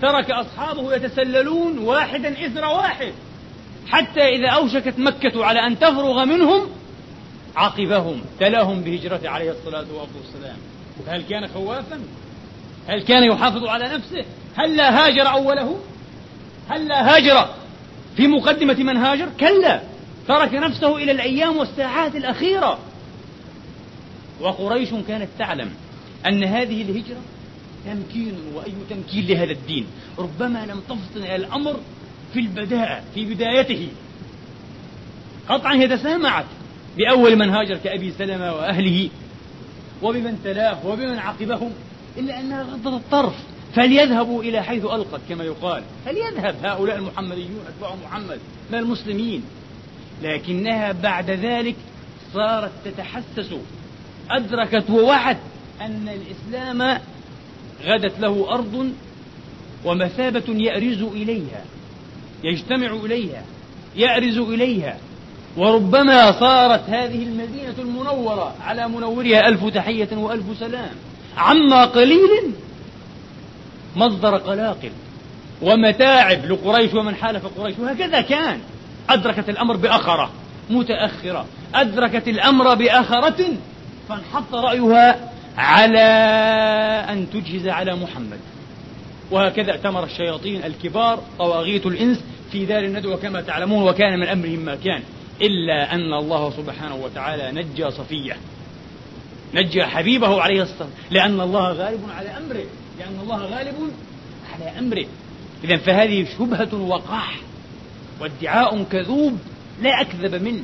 ترك 0.02 0.30
أصحابه 0.30 0.94
يتسللون 0.94 1.78
واحدا 1.78 2.46
إثر 2.46 2.64
واحد 2.64 3.12
حتى 3.88 4.20
إذا 4.20 4.48
أوشكت 4.48 4.98
مكة 4.98 5.44
على 5.44 5.66
أن 5.66 5.78
تفرغ 5.78 6.24
منهم 6.24 6.66
عقبهم 7.56 8.20
تلاهم 8.40 8.80
بهجرته 8.80 9.28
عليه 9.28 9.50
الصلاة 9.50 9.86
والسلام 9.92 10.56
هل 11.08 11.22
كان 11.22 11.48
خوافا؟ 11.48 12.00
هل 12.88 13.02
كان 13.02 13.24
يحافظ 13.24 13.64
على 13.64 13.84
نفسه؟ 13.88 14.24
هل 14.56 14.76
لا 14.76 15.06
هاجر 15.06 15.30
أوله؟ 15.32 15.80
هل 16.68 16.88
لا 16.88 17.16
هاجر 17.16 17.48
في 18.16 18.26
مقدمة 18.26 18.74
من 18.74 18.96
هاجر؟ 18.96 19.28
كلا 19.40 19.80
ترك 20.28 20.54
نفسه 20.54 20.96
إلى 20.96 21.12
الأيام 21.12 21.56
والساعات 21.56 22.16
الأخيرة 22.16 22.78
وقريش 24.40 24.88
كانت 25.08 25.28
تعلم 25.38 25.70
أن 26.26 26.44
هذه 26.44 26.82
الهجرة 26.82 27.20
تمكين 27.86 28.34
وأي 28.54 28.72
تمكين 28.90 29.26
لهذا 29.26 29.52
الدين. 29.52 29.86
ربما 30.18 30.66
لم 30.66 30.80
تفطن 30.80 31.24
إلى 31.24 31.36
الأمر 31.36 31.76
في 32.32 32.40
البداءة 32.40 33.02
في 33.14 33.34
بدايته. 33.34 33.88
قطعا 35.48 35.74
هي 35.74 35.88
تسامعت 35.88 36.44
بأول 36.96 37.36
من 37.36 37.50
هاجر 37.50 37.76
كأبي 37.76 38.12
سلمة 38.18 38.52
وأهله 38.52 39.08
وبمن 40.02 40.40
تلاه 40.44 40.86
وبمن 40.86 41.18
عقبهم 41.18 41.72
إلا 42.18 42.40
أنها 42.40 42.62
غضت 42.62 42.86
الطرف. 42.86 43.34
فليذهبوا 43.74 44.42
إلى 44.42 44.62
حيث 44.62 44.84
ألقت 44.84 45.20
كما 45.28 45.44
يقال. 45.44 45.82
فليذهب 46.04 46.54
هؤلاء 46.64 46.96
المحمديون 46.96 47.64
أتباع 47.68 47.94
محمد 48.04 48.38
من 48.72 48.78
المسلمين. 48.78 49.42
لكنها 50.22 50.92
بعد 50.92 51.30
ذلك 51.30 51.76
صارت 52.34 52.70
تتحسس. 52.84 53.54
أدركت 54.30 54.90
ووعت 54.90 55.38
أن 55.80 56.08
الإسلام 56.08 57.00
غدت 57.84 58.20
له 58.20 58.46
أرض 58.50 58.92
ومثابة 59.84 60.44
يأرز 60.48 61.02
إليها 61.02 61.64
يجتمع 62.44 62.92
إليها 63.04 63.42
يأرز 63.96 64.38
إليها. 64.38 64.96
وربما 65.56 66.32
صارت 66.32 66.90
هذه 66.90 67.22
المدينة 67.22 67.74
المنورة 67.78 68.54
على 68.64 68.88
منورها 68.88 69.48
ألف 69.48 69.64
تحية 69.64 70.08
وألف 70.12 70.44
سلام. 70.58 70.94
عما 71.36 71.84
قليل 71.84 72.52
مصدر 73.96 74.36
قلاقل 74.36 74.90
ومتاعب 75.62 76.44
لقريش 76.44 76.94
ومن 76.94 77.14
حالف 77.14 77.46
قريش. 77.58 77.78
وهكذا 77.78 78.20
كان. 78.20 78.60
أدركت 79.10 79.48
الأمر 79.48 79.76
بأخرة 79.76 80.30
متأخرة. 80.70 81.46
أدركت 81.74 82.28
الأمر 82.28 82.74
بأخرة 82.74 83.44
فانحط 84.08 84.54
رأيها 84.54 85.30
على 85.60 86.08
أن 87.12 87.30
تجهز 87.30 87.68
على 87.68 87.96
محمد. 87.96 88.38
وهكذا 89.30 89.72
ائتمر 89.72 90.04
الشياطين 90.04 90.64
الكبار 90.64 91.22
طواغيت 91.38 91.86
الإنس 91.86 92.18
في 92.52 92.66
دار 92.66 92.84
الندوة 92.84 93.16
كما 93.16 93.40
تعلمون 93.40 93.82
وكان 93.88 94.20
من 94.20 94.26
أمرهم 94.26 94.58
ما 94.58 94.74
كان 94.74 95.02
إلا 95.40 95.94
أن 95.94 96.14
الله 96.14 96.50
سبحانه 96.56 96.94
وتعالى 96.94 97.62
نجى 97.62 97.90
صفية 97.90 98.36
نجى 99.54 99.84
حبيبه 99.84 100.42
عليه 100.42 100.62
الصلاة 100.62 100.88
لأن 101.10 101.40
الله 101.40 101.72
غالب 101.72 102.00
على 102.16 102.28
أمره 102.28 102.64
لأن 102.98 103.18
الله 103.22 103.36
غالب 103.36 103.92
على 104.54 104.78
أمره. 104.78 105.06
إذا 105.64 105.76
فهذه 105.76 106.26
شبهة 106.38 106.74
وقاح 106.74 107.40
وادعاء 108.20 108.82
كذوب 108.82 109.38
لا 109.82 110.00
أكذب 110.00 110.42
منه 110.42 110.62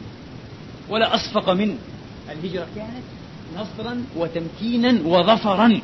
ولا 0.88 1.14
أصفق 1.14 1.50
منه. 1.50 1.76
الهجرة 2.30 2.66
كانت 2.76 3.04
نصرا 3.56 4.04
وتمكينا 4.16 5.00
وظفرا. 5.04 5.80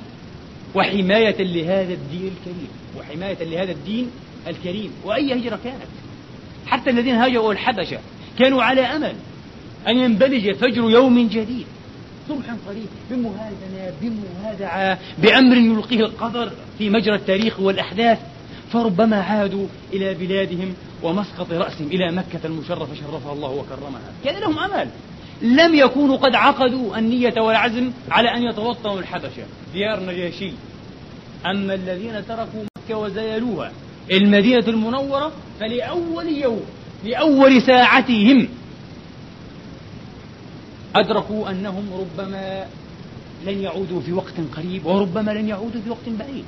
وحماية 0.75 1.37
لهذا 1.43 1.93
الدين 1.93 2.31
الكريم. 2.37 2.69
وحماية 2.99 3.45
لهذا 3.45 3.73
الدين 3.73 4.11
الكريم. 4.47 4.91
وأي 5.05 5.35
هجرة 5.35 5.59
كانت. 5.65 5.93
حتى 6.67 6.91
الذين 6.91 7.15
هاجروا 7.15 7.53
الحبشة 7.53 7.99
كانوا 8.39 8.63
على 8.63 8.81
أمل 8.81 9.15
أن 9.89 9.97
ينبلج 9.97 10.55
فجر 10.55 10.91
يوم 10.91 11.29
جديد. 11.29 11.67
صبح 12.29 12.45
قريب. 12.69 12.87
بمهادنة 13.11 13.93
بمهادعة 14.03 14.99
بأمر 15.19 15.57
يلقيه 15.57 16.01
القدر 16.01 16.53
في 16.79 16.91
مجرى 16.91 17.15
التاريخ 17.15 17.61
والأحداث. 17.61 18.19
فربما 18.73 19.17
عادوا 19.17 19.67
إلى 19.93 20.15
بلادهم 20.15 20.75
ومسقط 21.03 21.53
رأسهم 21.53 21.87
إلى 21.87 22.13
مكة 22.13 22.41
المشرفة 22.45 22.95
شرفها 22.95 23.33
الله 23.33 23.51
وكرمها. 23.51 24.01
كان 24.25 24.41
لهم 24.41 24.59
أمل. 24.59 24.89
لم 25.43 25.75
يكونوا 25.75 26.17
قد 26.17 26.35
عقدوا 26.35 26.99
النية 26.99 27.35
والعزم 27.41 27.91
على 28.11 28.29
أن 28.29 28.43
يتوطنوا 28.43 28.99
الحبشة. 28.99 29.45
ديار 29.73 30.01
نجاشي. 30.01 30.53
أما 31.47 31.75
الذين 31.75 32.27
تركوا 32.29 32.65
مكة 32.77 32.99
وزيلوها 32.99 33.73
المدينة 34.13 34.69
المنورة 34.69 35.33
فلأول 35.61 36.29
يوم 36.29 36.63
لأول 37.05 37.63
ساعتهم 37.63 38.49
أدركوا 40.95 41.51
أنهم 41.51 41.91
ربما 41.93 42.65
لن 43.47 43.63
يعودوا 43.63 44.01
في 44.01 44.13
وقت 44.13 44.35
قريب 44.57 44.87
وربما 44.87 45.31
لن 45.31 45.49
يعودوا 45.49 45.81
في 45.85 45.91
وقت 45.91 46.09
بعيد. 46.19 46.45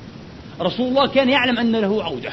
رسول 0.60 0.88
الله 0.88 1.06
كان 1.06 1.28
يعلم 1.28 1.58
أن 1.58 1.72
له 1.76 2.04
عودة. 2.04 2.32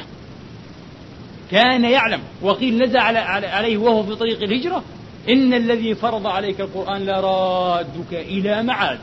كان 1.50 1.84
يعلم. 1.84 2.20
وقيل 2.42 2.82
نزل 2.82 2.96
عليه 2.96 3.78
وهو 3.78 4.02
في 4.02 4.14
طريق 4.14 4.42
الهجرة. 4.42 4.82
إن 5.28 5.54
الذي 5.54 5.94
فرض 5.94 6.26
عليك 6.26 6.60
القرآن 6.60 7.06
لرادك 7.06 8.12
إلى 8.12 8.62
معاد. 8.62 8.98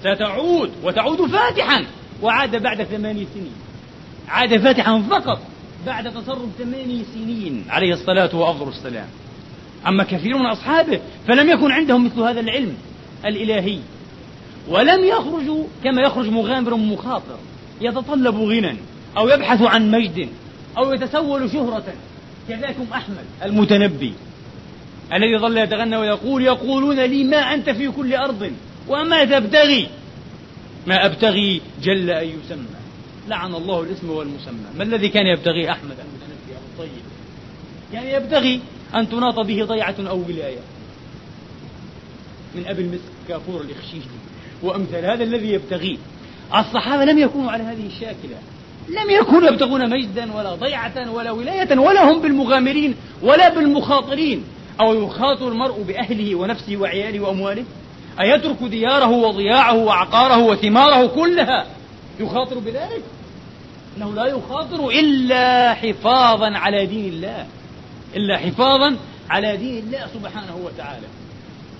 ستعود 0.00 0.70
وتعود 0.84 1.26
فاتحا. 1.26 1.84
وعاد 2.22 2.62
بعد 2.62 2.82
ثماني 2.82 3.26
سنين. 3.34 3.52
عاد 4.28 4.56
فاتحا 4.56 5.02
فقط 5.10 5.40
بعد 5.86 6.14
تصرف 6.14 6.48
ثماني 6.58 7.04
سنين. 7.14 7.64
عليه 7.68 7.92
الصلاة 7.92 8.36
وأفضل 8.36 8.68
السلام. 8.68 9.06
أما 9.86 10.04
كثير 10.04 10.38
من 10.38 10.46
أصحابه 10.46 11.00
فلم 11.28 11.50
يكن 11.50 11.72
عندهم 11.72 12.04
مثل 12.04 12.20
هذا 12.20 12.40
العلم 12.40 12.74
الإلهي. 13.24 13.78
ولم 14.68 15.04
يخرجوا 15.04 15.64
كما 15.84 16.02
يخرج 16.02 16.28
مغامر 16.28 16.76
مخاطر. 16.76 17.38
يتطلب 17.80 18.34
غنى 18.34 18.76
أو 19.16 19.28
يبحث 19.28 19.62
عن 19.62 19.90
مجد 19.90 20.28
أو 20.78 20.92
يتسول 20.92 21.50
شهرة. 21.50 21.84
كذاكم 22.48 22.86
أحمد 22.92 23.24
المتنبي. 23.44 24.12
الذي 25.12 25.38
ظل 25.38 25.58
يتغنى 25.58 25.96
ويقول 25.96 26.42
يقولون 26.42 27.00
لي 27.00 27.24
ما 27.24 27.36
أنت 27.36 27.70
في 27.70 27.88
كل 27.88 28.14
أرض 28.14 28.52
وما 28.88 29.24
تبتغي. 29.24 29.88
ما 30.86 31.06
أبتغي 31.06 31.60
جل 31.82 32.10
أن 32.10 32.26
يسمى. 32.28 32.78
لعن 33.28 33.54
الله 33.54 33.82
الاسم 33.82 34.10
والمسمى. 34.10 34.68
ما 34.78 34.84
الذي 34.84 35.08
كان 35.08 35.26
يبتغي 35.26 35.70
أحمد؟ 35.70 35.96
المتنبي 36.00 36.58
الطيب 36.72 37.02
يعني 37.92 38.12
يبتغي 38.12 38.60
أن 38.94 39.08
تناط 39.08 39.40
به 39.40 39.64
ضيعة 39.64 39.94
أو 39.98 40.24
ولاية. 40.28 40.58
من 42.54 42.64
أبي 42.66 42.82
المسك 42.82 43.00
كافور 43.28 43.60
الإخشيشي 43.60 44.08
وأمثال 44.62 45.04
هذا 45.04 45.24
الذي 45.24 45.52
يبتغيه 45.52 45.96
الصحابة 46.56 47.04
لم 47.04 47.18
يكونوا 47.18 47.50
على 47.50 47.62
هذه 47.62 47.86
الشاكلة. 47.86 48.38
لم 48.88 49.10
يكونوا 49.10 49.48
يبتغون 49.48 49.90
مجدا 49.90 50.32
ولا 50.32 50.54
ضيعة 50.54 51.10
ولا 51.10 51.30
ولاية 51.30 51.78
ولا 51.78 52.12
هم 52.12 52.20
بالمغامرين 52.20 52.94
ولا 53.22 53.48
بالمخاطرين. 53.48 54.44
أو 54.80 54.94
يخاطر 54.94 55.48
المرء 55.48 55.82
بأهله 55.82 56.34
ونفسه 56.34 56.76
وعياله 56.76 57.20
وأمواله؟ 57.20 57.64
أيترك 58.20 58.62
دياره 58.62 59.10
وضياعه 59.10 59.74
وعقاره 59.74 60.38
وثماره 60.38 61.06
كلها 61.06 61.66
يخاطر 62.20 62.58
بذلك؟ 62.58 63.02
أنه 63.96 64.14
لا 64.14 64.26
يخاطر 64.26 64.88
إلا 64.88 65.74
حفاظا 65.74 66.58
على 66.58 66.86
دين 66.86 67.04
الله. 67.04 67.46
إلا 68.16 68.38
حفاظا 68.38 68.96
على 69.30 69.56
دين 69.56 69.78
الله 69.78 70.06
سبحانه 70.14 70.56
وتعالى. 70.64 71.06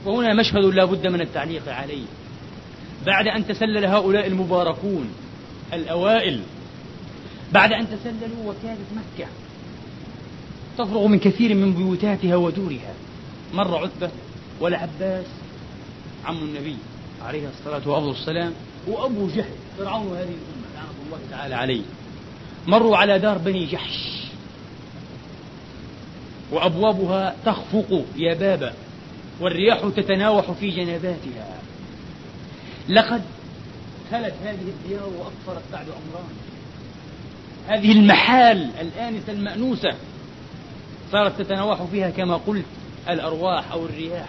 وهنا 0.06 0.34
مشهد 0.34 0.64
لا 0.64 0.84
بد 0.84 1.06
من 1.06 1.20
التعليق 1.20 1.68
عليه. 1.68 2.04
بعد 3.06 3.26
أن 3.26 3.46
تسلل 3.46 3.84
هؤلاء 3.84 4.26
المباركون 4.26 5.10
الأوائل 5.72 6.40
بعد 7.52 7.72
أن 7.72 7.86
تسللوا 7.86 8.44
وكادت 8.46 8.86
مكة 8.96 9.28
تفرغ 10.78 11.06
من 11.06 11.18
كثير 11.18 11.54
من 11.54 11.74
بيوتاتها 11.74 12.36
ودورها. 12.36 12.94
مر 13.54 13.78
عتبة 13.78 14.10
والعباس 14.60 15.26
عم 16.24 16.36
النبي 16.36 16.76
عليه 17.22 17.48
الصلاة 17.48 17.88
والسلام 17.88 18.52
وأبو 18.86 19.28
جهل 19.28 19.54
فرعون 19.78 20.06
هذه 20.06 20.22
الأمة 20.22 20.68
لعنة 20.74 20.90
الله 21.06 21.18
تعالى 21.30 21.54
عليه. 21.54 21.82
مروا 22.66 22.96
على 22.96 23.18
دار 23.18 23.38
بني 23.38 23.66
جحش. 23.66 24.22
وأبوابها 26.52 27.36
تخفق 27.44 28.04
يا 28.16 28.34
بابا 28.34 28.74
والرياح 29.40 29.80
تتناوح 29.96 30.52
في 30.52 30.70
جنباتها. 30.70 31.60
لقد 32.88 33.22
خلت 34.10 34.34
هذه 34.44 34.68
الديار 34.68 35.08
وأقفرت 35.18 35.62
بعد 35.72 35.86
عمران. 35.86 36.34
هذه 37.68 37.92
المحال 37.92 38.70
الآنسة 38.80 39.32
المأنوسة 39.32 39.94
صارت 41.12 41.42
تتناوح 41.42 41.82
فيها 41.82 42.10
كما 42.10 42.36
قلت 42.36 42.64
الأرواح 43.08 43.72
أو 43.72 43.84
الرياح. 43.84 44.28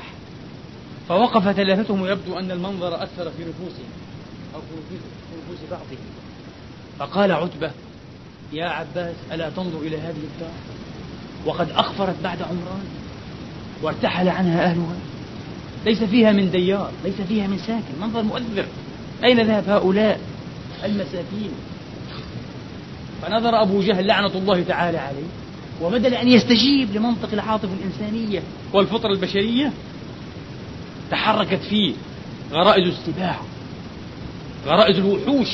فوقف 1.10 1.52
ثلاثتهم 1.52 2.02
ويبدو 2.02 2.40
أن 2.40 2.52
المنظر 2.52 3.04
أثر 3.04 3.32
في 3.32 3.44
نفوسهم 3.44 3.90
أو 4.56 4.60
في 4.90 4.96
نفوس 5.38 5.70
بعضهم. 5.72 5.98
فقال 7.00 7.32
عتبة 7.32 7.72
يا 8.54 8.66
عباس 8.66 9.16
ألا 9.32 9.50
تنظر 9.50 9.78
إلى 9.78 9.98
هذه 9.98 10.24
الدار؟ 10.34 10.52
وقد 11.46 11.70
أخفرت 11.72 12.16
بعد 12.24 12.42
عمران 12.42 12.86
وارتحل 13.82 14.30
عنها 14.30 14.64
أهلها. 14.66 14.98
ليس 15.86 16.04
فيها 16.04 16.32
من 16.32 16.52
ديار 16.52 16.92
ليس 17.04 17.22
فيها 17.22 17.48
من 17.48 17.58
ساكن. 17.58 18.02
منظر 18.02 18.24
مؤثر 18.24 18.66
أين 19.24 19.42
ذهب 19.42 19.70
هؤلاء 19.70 20.20
المساكين؟ 20.86 21.52
فنظر 23.22 23.62
أبو 23.62 23.82
جهل 23.82 24.08
لعنة 24.08 24.36
الله 24.36 24.64
تعالى 24.64 24.98
عليه. 24.98 25.28
وبدل 25.82 26.14
أن 26.14 26.28
يستجيب 26.28 26.96
لمنطق 26.96 27.30
العاطفة 27.34 27.70
الإنسانية 27.74 28.44
والفطرة 28.74 29.12
البشرية 29.12 29.74
تحركت 31.12 31.60
فيه 31.70 31.94
غرائز 32.52 32.88
السباع 32.88 33.40
غرائز 34.66 34.98
الوحوش 34.98 35.50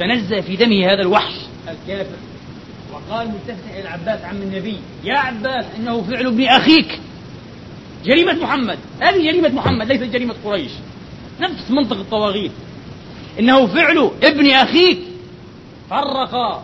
تنزه 0.00 0.40
في 0.40 0.56
دمه 0.56 0.86
هذا 0.86 1.02
الوحش 1.02 1.34
الكافر. 1.68 2.16
وقال 2.92 3.30
إلى 3.70 3.80
العباس 3.80 4.24
عم 4.24 4.36
النبي 4.36 4.76
يا 5.04 5.18
عباس 5.18 5.64
إنه 5.78 6.02
فعل 6.02 6.26
ابن 6.26 6.44
أخيك 6.44 6.98
جريمة 8.04 8.32
محمد. 8.32 8.78
هذه 9.00 9.30
جريمة 9.30 9.48
محمد 9.48 9.86
ليست 9.92 10.02
جريمة 10.02 10.34
قريش. 10.44 10.70
نفس 11.40 11.70
منطق 11.70 11.96
الطواغيت. 11.96 12.52
إنه 13.38 13.66
فعل 13.66 14.10
ابن 14.22 14.50
أخيك 14.50 14.98
فرق 15.90 16.62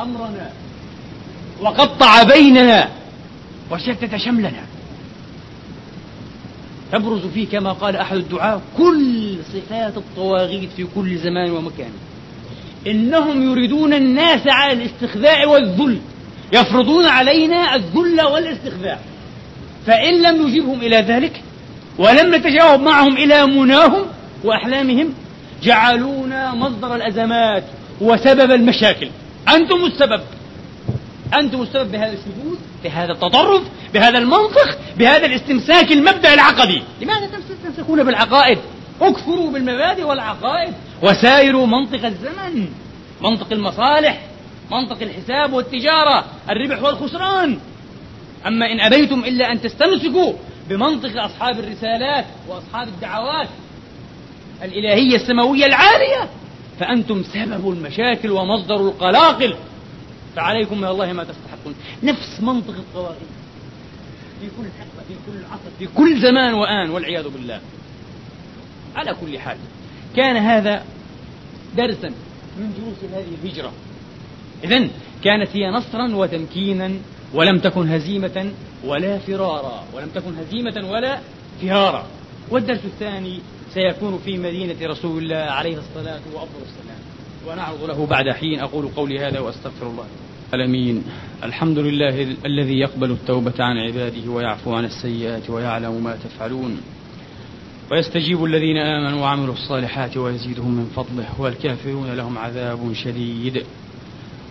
أمرنا. 0.00 0.50
وقطع 1.60 2.22
بيننا 2.22 2.88
وشتت 3.70 4.16
شملنا. 4.16 4.62
تبرز 6.92 7.26
فيه 7.34 7.48
كما 7.48 7.72
قال 7.72 7.96
أحد 7.96 8.16
الدعاة 8.16 8.60
كل 8.76 9.36
صفات 9.52 9.96
الطواغيت 9.96 10.70
في 10.76 10.86
كل 10.94 11.18
زمان 11.18 11.50
ومكان. 11.50 11.90
إنهم 12.86 13.50
يريدون 13.50 13.94
الناس 13.94 14.40
على 14.46 14.72
الاستخذاع 14.72 15.46
والذل 15.46 15.98
يفرضون 16.52 17.06
علينا 17.06 17.74
الذل 17.74 18.20
والاستخذاع 18.22 18.98
فإن 19.86 20.22
لم 20.22 20.46
نجيبهم 20.46 20.80
إلى 20.80 20.96
ذلك 20.96 21.42
ولم 21.98 22.34
نتجاوب 22.34 22.80
معهم 22.80 23.16
إلى 23.16 23.46
مناهم 23.46 24.02
وأحلامهم 24.44 25.14
جعلونا 25.62 26.54
مصدر 26.54 26.94
الأزمات 26.94 27.64
وسبب 28.00 28.50
المشاكل. 28.50 29.08
أنتم 29.48 29.84
السبب. 29.84 30.20
أنتم 31.34 31.62
السبب 31.62 31.92
بهذا 31.92 32.12
الشذوذ 32.12 32.58
بهذا 32.84 33.12
التطرف 33.12 33.62
بهذا 33.94 34.18
المنطق 34.18 34.78
بهذا 34.98 35.26
الاستمساك 35.26 35.92
المبدأ 35.92 36.34
العقدي. 36.34 36.82
لماذا 37.00 37.30
تستمسكون 37.48 38.04
بالعقائد؟ 38.04 38.58
اكفروا 39.00 39.50
بالمبادئ 39.50 40.04
والعقائد. 40.04 40.74
وسايروا 41.02 41.66
منطق 41.66 42.04
الزمن 42.04 42.68
منطق 43.20 43.52
المصالح 43.52 44.20
منطق 44.70 45.02
الحساب 45.02 45.52
والتجارة 45.52 46.24
الربح 46.50 46.82
والخسران. 46.82 47.58
أما 48.46 48.72
إن 48.72 48.80
أبيتم 48.80 49.24
إلا 49.24 49.52
أن 49.52 49.60
تستمسكوا 49.60 50.32
بمنطق 50.68 51.22
أصحاب 51.22 51.58
الرسالات 51.58 52.24
وأصحاب 52.48 52.88
الدعوات 52.88 53.48
الإلهية 54.62 55.16
السماوية 55.16 55.66
العالية 55.66 56.28
فأنتم 56.80 57.22
سبب 57.22 57.70
المشاكل 57.70 58.30
ومصدر 58.30 58.76
القلاقل. 58.76 59.54
فعليكم 60.36 60.78
من 60.78 60.84
الله 60.84 61.12
ما 61.12 61.24
تستحقون. 61.24 61.74
نفس 62.02 62.40
منطق 62.40 62.74
الطواغيت 62.74 63.18
في 64.40 64.46
كل 64.46 64.64
حقبة 64.78 65.02
في 65.08 65.14
كل 65.26 65.44
عصر 65.44 65.70
في 65.78 65.86
كل 65.86 66.20
زمان 66.20 66.54
وآن 66.54 66.90
والعياذ 66.90 67.28
بالله. 67.28 67.60
على 68.96 69.14
كل 69.14 69.38
حال 69.38 69.56
كان 70.16 70.36
هذا 70.36 70.84
درسا 71.76 72.08
من 72.58 72.72
دروس 72.78 73.12
هذه 73.12 73.26
الهجرة. 73.42 73.72
إذا 74.64 74.88
كانت 75.24 75.48
هي 75.56 75.70
نصرا 75.70 76.14
وتمكينا 76.14 76.92
ولم 77.34 77.58
تكن 77.58 77.88
هزيمة 77.88 78.52
ولا 78.84 79.18
فرارا 79.18 79.84
ولم 79.94 80.08
تكن 80.08 80.34
هزيمة 80.38 80.90
ولا 80.90 81.20
فرارا 81.62 82.06
والدرس 82.50 82.84
الثاني 82.84 83.40
سيكون 83.74 84.20
في 84.24 84.38
مدينة 84.38 84.86
رسول 84.86 85.22
الله 85.22 85.36
عليه 85.36 85.78
الصلاة 85.78 86.20
وأفضل 86.34 86.62
السلام 86.62 87.05
ونعرض 87.48 87.84
له 87.84 88.06
بعد 88.06 88.30
حين 88.30 88.60
أقول 88.60 88.88
قولي 88.88 89.18
هذا 89.18 89.40
وأستغفر 89.40 89.86
الله. 89.86 90.04
الأمين. 90.54 91.04
الحمد 91.42 91.78
لله 91.78 92.36
الذي 92.46 92.78
يقبل 92.78 93.10
التوبة 93.10 93.54
عن 93.58 93.78
عباده 93.78 94.30
ويعفو 94.30 94.74
عن 94.74 94.84
السيئات 94.84 95.50
ويعلم 95.50 96.04
ما 96.04 96.16
تفعلون. 96.24 96.80
ويستجيب 97.92 98.44
الذين 98.44 98.76
آمنوا 98.76 99.20
وعملوا 99.20 99.54
الصالحات 99.54 100.16
ويزيدهم 100.16 100.70
من 100.70 100.92
فضله 100.96 101.40
والكافرون 101.40 102.14
لهم 102.14 102.38
عذاب 102.38 102.92
شديد. 102.92 103.64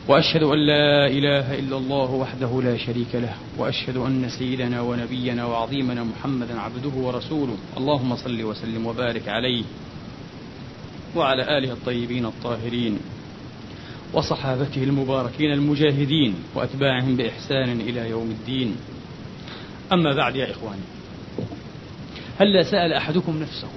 وأشهد 0.08 0.44
أن 0.44 0.68
لا 0.68 1.08
إله 1.08 1.60
إلا 1.60 1.78
الله 1.78 2.12
وحده 2.12 2.62
لا 2.62 2.78
شريك 2.78 3.16
له 3.16 3.34
وأشهد 3.58 3.98
أن 3.98 4.30
سيدنا 4.40 4.82
ونبينا 4.82 5.46
وعظيمنا 5.46 6.04
محمدا 6.04 6.60
عبده 6.60 6.96
ورسوله. 6.96 7.58
اللهم 7.78 8.16
صل 8.16 8.44
وسلم 8.44 8.86
وبارك 8.86 9.28
عليه. 9.28 9.64
وعلى 11.16 11.58
آله 11.58 11.72
الطيبين 11.72 12.26
الطاهرين 12.26 13.00
وصحابته 14.14 14.84
المباركين 14.84 15.52
المجاهدين 15.52 16.36
وأتباعهم 16.56 17.16
بإحسان 17.16 17.82
إلى 17.82 18.10
يوم 18.10 18.32
الدين. 18.32 18.76
أما 19.94 20.16
بعد 20.16 20.36
يا 20.36 20.52
اخواني 20.52 20.82
هلا 22.40 22.64
سأل 22.64 22.94
أحدكم 22.94 23.40
نفسه 23.42 23.68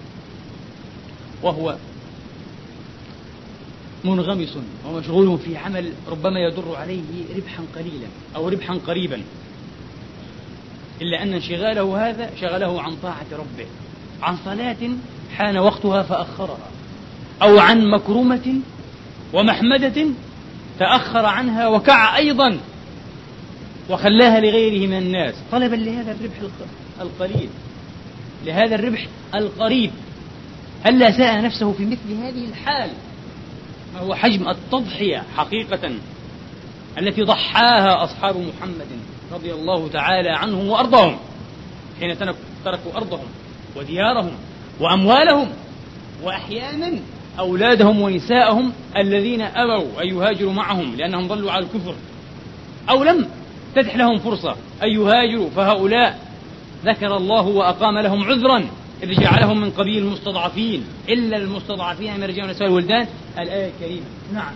وهو 1.42 1.76
منغمس 4.04 4.58
ومشغول 4.86 5.38
في 5.38 5.56
عمل 5.56 5.92
ربما 6.08 6.40
يضر 6.40 6.76
عليه 6.76 7.02
ربحا 7.36 7.62
قليلا 7.76 8.08
أو 8.36 8.48
ربحا 8.48 8.74
قريبا 8.86 9.22
إلا 11.02 11.22
أن 11.22 11.32
انشغاله 11.32 12.08
هذا 12.08 12.30
شغله 12.40 12.82
عن 12.82 12.96
طاعة 12.96 13.26
ربه 13.32 13.66
عن 14.22 14.36
صلاة 14.44 14.76
حان 15.36 15.58
وقتها 15.58 16.02
فأخرها. 16.02 16.70
أو 17.42 17.58
عن 17.58 17.90
مكرمة 17.90 18.54
ومحمدة 19.32 20.06
تأخر 20.78 21.26
عنها 21.26 21.68
وكع 21.68 22.16
أيضا 22.16 22.58
وخلاها 23.90 24.40
لغيره 24.40 24.86
من 24.86 24.98
الناس. 24.98 25.34
طلبا 25.52 25.76
لهذا 25.76 26.12
الربح 26.12 26.36
القليل 27.00 27.48
لهذا 28.44 28.74
الربح 28.74 29.06
القريب. 29.34 29.90
هلا 30.84 31.10
ساء 31.10 31.42
نفسه 31.42 31.72
في 31.72 31.84
مثل 31.84 32.12
هذه 32.22 32.44
الحال؟ 32.44 32.90
ما 33.94 34.00
هو 34.00 34.14
حجم 34.14 34.48
التضحية 34.48 35.24
حقيقة 35.36 35.90
التي 36.98 37.22
ضحاها 37.22 38.04
أصحاب 38.04 38.36
محمد 38.36 38.86
رضي 39.32 39.52
الله 39.52 39.88
تعالى 39.88 40.30
عنهم 40.30 40.68
وأرضهم 40.68 41.16
حين 42.00 42.18
تركوا 42.64 42.96
أرضهم 42.96 43.26
وديارهم 43.76 44.32
وأموالهم 44.80 45.48
وأحيانا 46.22 46.98
أولادهم 47.38 48.00
ونساءهم 48.00 48.72
الذين 48.96 49.42
أبوا 49.42 50.02
أن 50.02 50.08
يهاجروا 50.08 50.52
معهم 50.52 50.96
لأنهم 50.96 51.28
ظلوا 51.28 51.52
على 51.52 51.64
الكفر 51.64 51.94
أو 52.90 53.04
لم 53.04 53.28
تتح 53.74 53.96
لهم 53.96 54.18
فرصة 54.18 54.56
أن 54.82 54.88
يهاجروا 54.88 55.50
فهؤلاء 55.50 56.18
ذكر 56.84 57.16
الله 57.16 57.46
وأقام 57.46 57.98
لهم 57.98 58.24
عذرا 58.24 58.64
إذ 59.02 59.20
جعلهم 59.20 59.60
من 59.60 59.70
قبيل 59.70 60.02
المستضعفين. 60.02 60.84
إلا 61.08 61.36
المستضعفين 61.36 62.16
من 62.16 62.22
الرجال 62.22 62.42
والنساء 62.42 62.68
والولدان. 62.68 63.06
الآية 63.38 63.70
الكريمة. 63.70 64.06
نعم. 64.34 64.52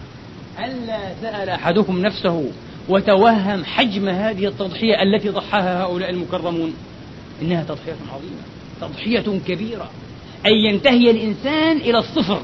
ألا 0.59 0.99
سأل 1.23 1.49
أحدكم 1.49 1.99
نفسه 1.99 2.51
وتوهم 2.89 3.65
حجم 3.65 4.09
هذه 4.09 4.47
التضحية 4.47 5.03
التي 5.03 5.29
ضحاها 5.29 5.83
هؤلاء 5.83 6.11
المكرمون؟ 6.11 6.75
إنها 7.43 7.65
تضحية 7.65 7.97
عظيمة 8.13 8.43
تضحية 8.81 9.39
كبيرة 9.47 9.91
أن 10.47 10.53
ينتهي 10.53 11.11
الإنسان 11.11 11.77
إلى 11.77 11.99
الصفر. 11.99 12.43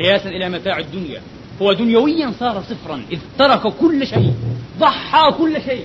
قياسا 0.00 0.28
إلى 0.28 0.48
متاع 0.48 0.78
الدنيا. 0.78 1.20
هو 1.62 1.72
دنيويا 1.72 2.32
صار 2.40 2.62
صفرا 2.62 3.02
إذ 3.12 3.18
ترك 3.38 3.62
كل 3.80 4.06
شيء 4.06 4.34
ضحى 4.78 5.32
كل 5.38 5.62
شيء. 5.62 5.84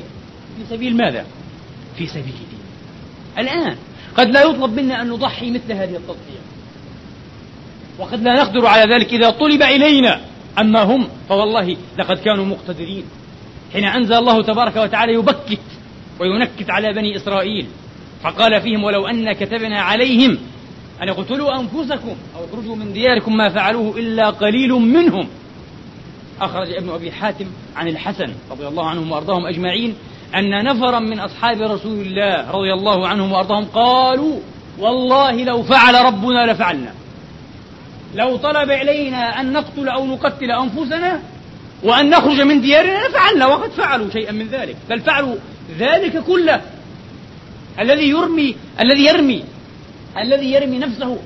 في 0.57 0.75
سبيل 0.75 0.97
ماذا؟ 0.97 1.25
في 1.97 2.07
سبيل 2.07 2.23
دين 2.23 2.59
الآن 3.37 3.77
قد 4.17 4.27
لا 4.27 4.43
يطلب 4.43 4.79
منا 4.79 5.01
أن 5.01 5.09
نضحي 5.09 5.51
مثل 5.51 5.71
هذه 5.71 5.95
التضحية. 5.95 6.45
وقد 7.99 8.23
لا 8.23 8.33
نقدر 8.33 8.65
على 8.65 8.93
ذلك 8.93 9.13
إذا 9.13 9.29
طلب 9.29 9.63
إلينا 9.63 10.21
أما 10.59 10.83
هم 10.83 11.07
فوالله 11.29 11.77
لقد 11.99 12.17
كانوا 12.17 12.45
مقتدرين. 12.45 13.03
حين 13.73 13.85
أنزل 13.85 14.13
الله 14.13 14.43
تبارك 14.43 14.75
وتعالى 14.75 15.13
يبكت 15.13 15.59
وينكت 16.19 16.69
على 16.69 16.93
بني 16.93 17.15
إسرائيل 17.15 17.67
فقال 18.23 18.61
فيهم 18.61 18.83
ولو 18.83 19.07
أن 19.07 19.33
كتبنا 19.33 19.81
عليهم 19.81 20.37
أن 21.01 21.09
اقتلوا 21.09 21.59
أنفسكم 21.59 22.15
أو 22.35 22.45
اخرجوا 22.45 22.75
من 22.75 22.93
دياركم 22.93 23.37
ما 23.37 23.49
فعلوه 23.49 23.97
إلا 23.97 24.29
قليل 24.29 24.69
منهم. 24.69 25.27
أخرج 26.41 26.71
ابن 26.71 26.89
أبي 26.89 27.11
حاتم 27.11 27.45
عن 27.75 27.87
الحسن 27.87 28.33
رضي 28.51 28.67
الله 28.67 28.89
عنهم 28.89 29.11
وأرضاهم 29.11 29.45
أجمعين 29.45 29.95
أن 30.35 30.63
نفرا 30.63 30.99
من 30.99 31.19
أصحاب 31.19 31.61
رسول 31.61 32.01
الله 32.01 32.51
رضي 32.51 32.73
الله 32.73 33.07
عنهم 33.07 33.31
وأرضاهم 33.31 33.65
قالوا 33.65 34.39
والله 34.79 35.43
لو 35.43 35.63
فعل 35.63 36.05
ربنا 36.05 36.51
لفعلنا. 36.51 36.93
لو 38.15 38.37
طلب 38.37 38.71
إلينا 38.71 39.39
أن 39.41 39.53
نقتل 39.53 39.87
أو 39.89 40.05
نقتل 40.05 40.51
أنفسنا 40.51 41.19
وأن 41.83 42.09
نخرج 42.09 42.41
من 42.41 42.61
ديارنا 42.61 43.07
لفعلنا 43.07 43.45
وقد 43.45 43.69
فعلوا 43.69 44.09
شيئا 44.09 44.31
من 44.31 44.47
ذلك. 44.47 44.75
بل 44.89 44.99
فعلوا 44.99 45.35
ذلك 45.79 46.23
كله. 46.23 46.61
الذي 47.79 48.09
يرمي 48.09 48.55
الذي 48.79 49.05
يرمي 49.05 49.43
الذي 50.17 50.51
يرمي 50.51 50.77
نفسه 50.77 51.17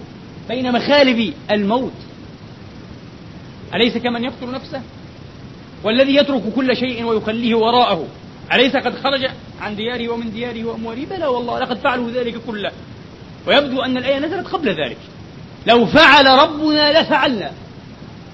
بين 0.50 0.72
مخالب 0.72 1.34
الموت. 1.52 1.94
أليس 3.74 3.98
كمن 3.98 4.24
يقتل 4.24 4.52
نفسه؟ 4.52 4.82
والذي 5.84 6.16
يترك 6.16 6.42
كل 6.56 6.76
شيء 6.76 7.04
ويخليه 7.04 7.56
وراءه. 7.56 8.08
أليس 8.54 8.76
قد 8.76 8.96
خرج 8.96 9.30
عن 9.62 9.76
دياره 9.76 10.10
ومن 10.10 10.32
دياره 10.32 10.66
وأمواله 10.66 11.06
بلى 11.06 11.28
والله 11.28 11.60
لقد 11.60 11.78
فعلوا 11.78 12.12
ذلك 12.12 12.36
كله. 12.48 12.72
ويبدو 13.48 13.82
أن 13.82 13.98
الآية 13.98 14.20
نزلت 14.20 14.48
قبل 14.48 14.70
ذلك. 14.70 14.98
لو 15.68 15.86
فعل 15.86 16.26
ربنا 16.26 17.02
لفعلنا. 17.02 17.52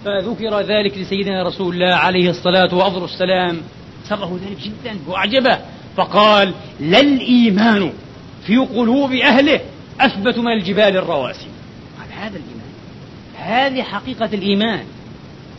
فذكر 0.05 0.59
ذلك 0.59 0.97
لسيدنا 0.97 1.43
رسول 1.43 1.73
الله 1.73 1.95
عليه 1.95 2.29
الصلاة 2.29 2.75
وأفضل 2.75 3.03
السلام. 3.03 3.61
سره 4.09 4.39
ذلك 4.47 4.57
جدا 4.61 4.99
وأعجبه. 5.07 5.59
فقال 5.97 6.53
لا 6.79 6.99
الإيمان 6.99 7.93
في 8.45 8.57
قلوب 8.57 9.11
أهله 9.11 9.59
أثبت 10.01 10.37
من 10.37 10.51
الجبال 10.51 10.97
الرواسي. 10.97 11.47
قال 11.99 12.07
هذا 12.19 12.37
الإيمان. 12.37 12.65
هذه 13.37 13.83
حقيقة 13.83 14.29
الإيمان. 14.33 14.85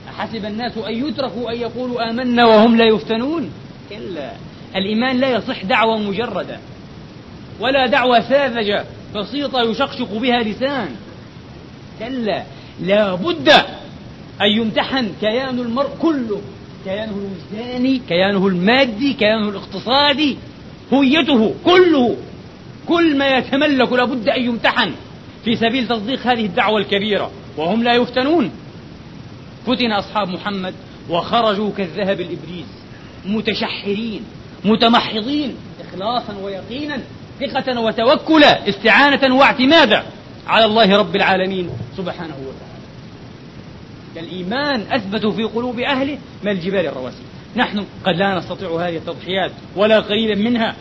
أحسب 0.09 0.45
الناس 0.45 0.79
أن 0.79 1.09
يتركوا 1.09 1.51
أن 1.51 1.57
يقولوا 1.57 2.11
آمنا 2.11 2.45
وهم 2.45 2.77
لا 2.77 2.85
يفتنون؟ 2.85 3.51
كلا 3.91 4.33
الإيمان 4.77 5.17
لا 5.17 5.31
يصح 5.31 5.65
دعوة 5.65 5.99
مجردة. 5.99 6.59
ولا 7.61 7.87
دعوة 7.87 8.29
ساذجة 8.29 8.85
بسيطة 9.15 9.63
يشقشق 9.63 10.13
بها 10.13 10.43
لسان. 10.43 10.89
كلا 11.99 12.43
لا 12.81 13.15
بد 13.15 13.49
أن 14.41 14.51
يمتحن 14.57 15.13
كيان 15.21 15.59
المرء 15.59 15.91
كله. 16.01 16.41
كيانه 16.85 17.13
الوجداني 17.13 18.01
كيانه 18.09 18.47
المادي 18.47 19.13
كيانه 19.13 19.49
الاقتصادي 19.49 20.37
هويته 20.93 21.55
كله. 21.65 22.17
كل 22.89 23.19
ما 23.19 23.29
يتملك 23.29 23.93
لابد 23.93 24.29
أن 24.29 24.43
يمتحن 24.43 24.95
في 25.45 25.57
سبيل 25.57 25.89
تصديق 25.89 26.27
هذه 26.27 26.47
الدعوة 26.47 26.79
الكبيرة 26.79 27.31
وهم 27.57 27.83
لا 27.83 27.95
يفتنون. 27.95 28.51
فتن 29.67 29.93
أصحاب 29.93 30.29
محمد 30.29 30.75
وخرجوا 31.11 31.71
كالذهب 31.77 32.21
الإبريز 32.21 32.67
متشحرين 33.27 34.23
متمحضين 34.65 35.57
إخلاصا 35.89 36.37
ويقينا 36.43 36.99
ثقة 37.41 37.81
وتوكلا 37.81 38.69
استعانة 38.69 39.37
واعتمادا 39.37 40.03
على 40.47 40.65
الله 40.65 40.97
رب 40.97 41.17
العالمين 41.17 41.71
سبحانه 41.97 42.35
وتعالى. 42.35 42.77
الإيمان 44.17 44.81
أثبتوا 44.93 45.33
في 45.33 45.45
قلوب 45.45 45.79
أهله 45.79 46.19
ما 46.45 46.51
الجبال 46.51 46.87
الرواسي. 46.87 47.23
نحن 47.57 47.85
قد 48.05 48.15
لا 48.15 48.39
نستطيع 48.39 48.69
هذه 48.69 48.97
التضحيات 48.97 49.53
ولا 49.77 50.01
قليلا 50.01 50.51
منها. 50.51 50.77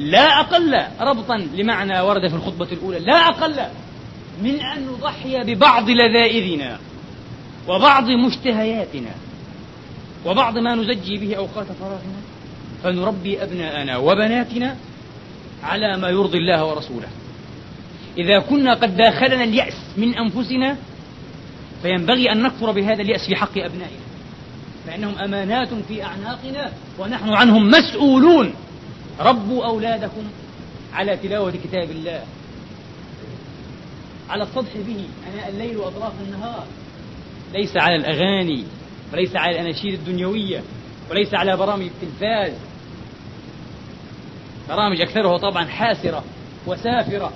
لا 0.00 0.40
أقل 0.40 0.82
ربطا 1.00 1.36
لمعنى 1.36 2.00
ورد 2.00 2.28
في 2.28 2.34
الخطبة 2.34 2.68
الأولى. 2.72 2.98
لا 2.98 3.28
أقل 3.28 3.56
من 4.42 4.60
أن 4.60 4.86
نضحي 4.86 5.44
ببعض 5.44 5.90
لذائذنا 5.90 6.78
وبعض 7.68 8.10
مشتهياتنا 8.10 9.10
وبعض 10.26 10.58
ما 10.58 10.74
نزجي 10.74 11.18
به 11.18 11.34
أوقات 11.34 11.66
فراغنا. 11.66 12.20
فنربي 12.82 13.42
أبناءنا 13.42 13.96
وبناتنا 13.96 14.76
على 15.62 15.96
ما 15.96 16.08
يرضي 16.08 16.38
الله 16.38 16.64
ورسوله. 16.64 17.08
إذا 18.18 18.38
كنا 18.38 18.74
قد 18.74 18.96
داخلنا 18.96 19.44
اليأس 19.44 19.74
من 19.96 20.18
أنفسنا 20.18 20.76
فينبغي 21.82 22.32
أن 22.32 22.42
نكفر 22.42 22.70
بهذا 22.70 23.02
اليأس 23.02 23.26
في 23.26 23.36
حق 23.36 23.58
أبنائنا. 23.58 24.04
فإنهم 24.86 25.18
أمانات 25.18 25.68
في 25.88 26.04
أعناقنا 26.04 26.72
ونحن 26.98 27.28
عنهم 27.28 27.70
مسؤولون. 27.70 28.54
ربوا 29.20 29.66
أولادكم 29.66 30.22
على 30.92 31.16
تلاوة 31.16 31.50
كتاب 31.50 31.90
الله. 31.90 32.22
على 34.30 34.42
السطح 34.42 34.76
به 34.76 35.04
أناء 35.34 35.48
الليل 35.48 35.76
وأطراف 35.76 36.12
النهار. 36.26 36.66
ليس 37.54 37.76
على 37.76 37.96
الأغاني 37.96 38.64
وليس 39.12 39.36
على 39.36 39.52
الأناشيد 39.52 39.92
الدنيوية 39.94 40.62
وليس 41.10 41.34
على 41.34 41.56
برامج 41.56 41.86
التلفاز. 41.86 42.52
برامج 44.68 45.00
أكثرها 45.00 45.38
طبعا 45.38 45.64
حاسرة 45.64 46.24
وسافرة 46.66 47.32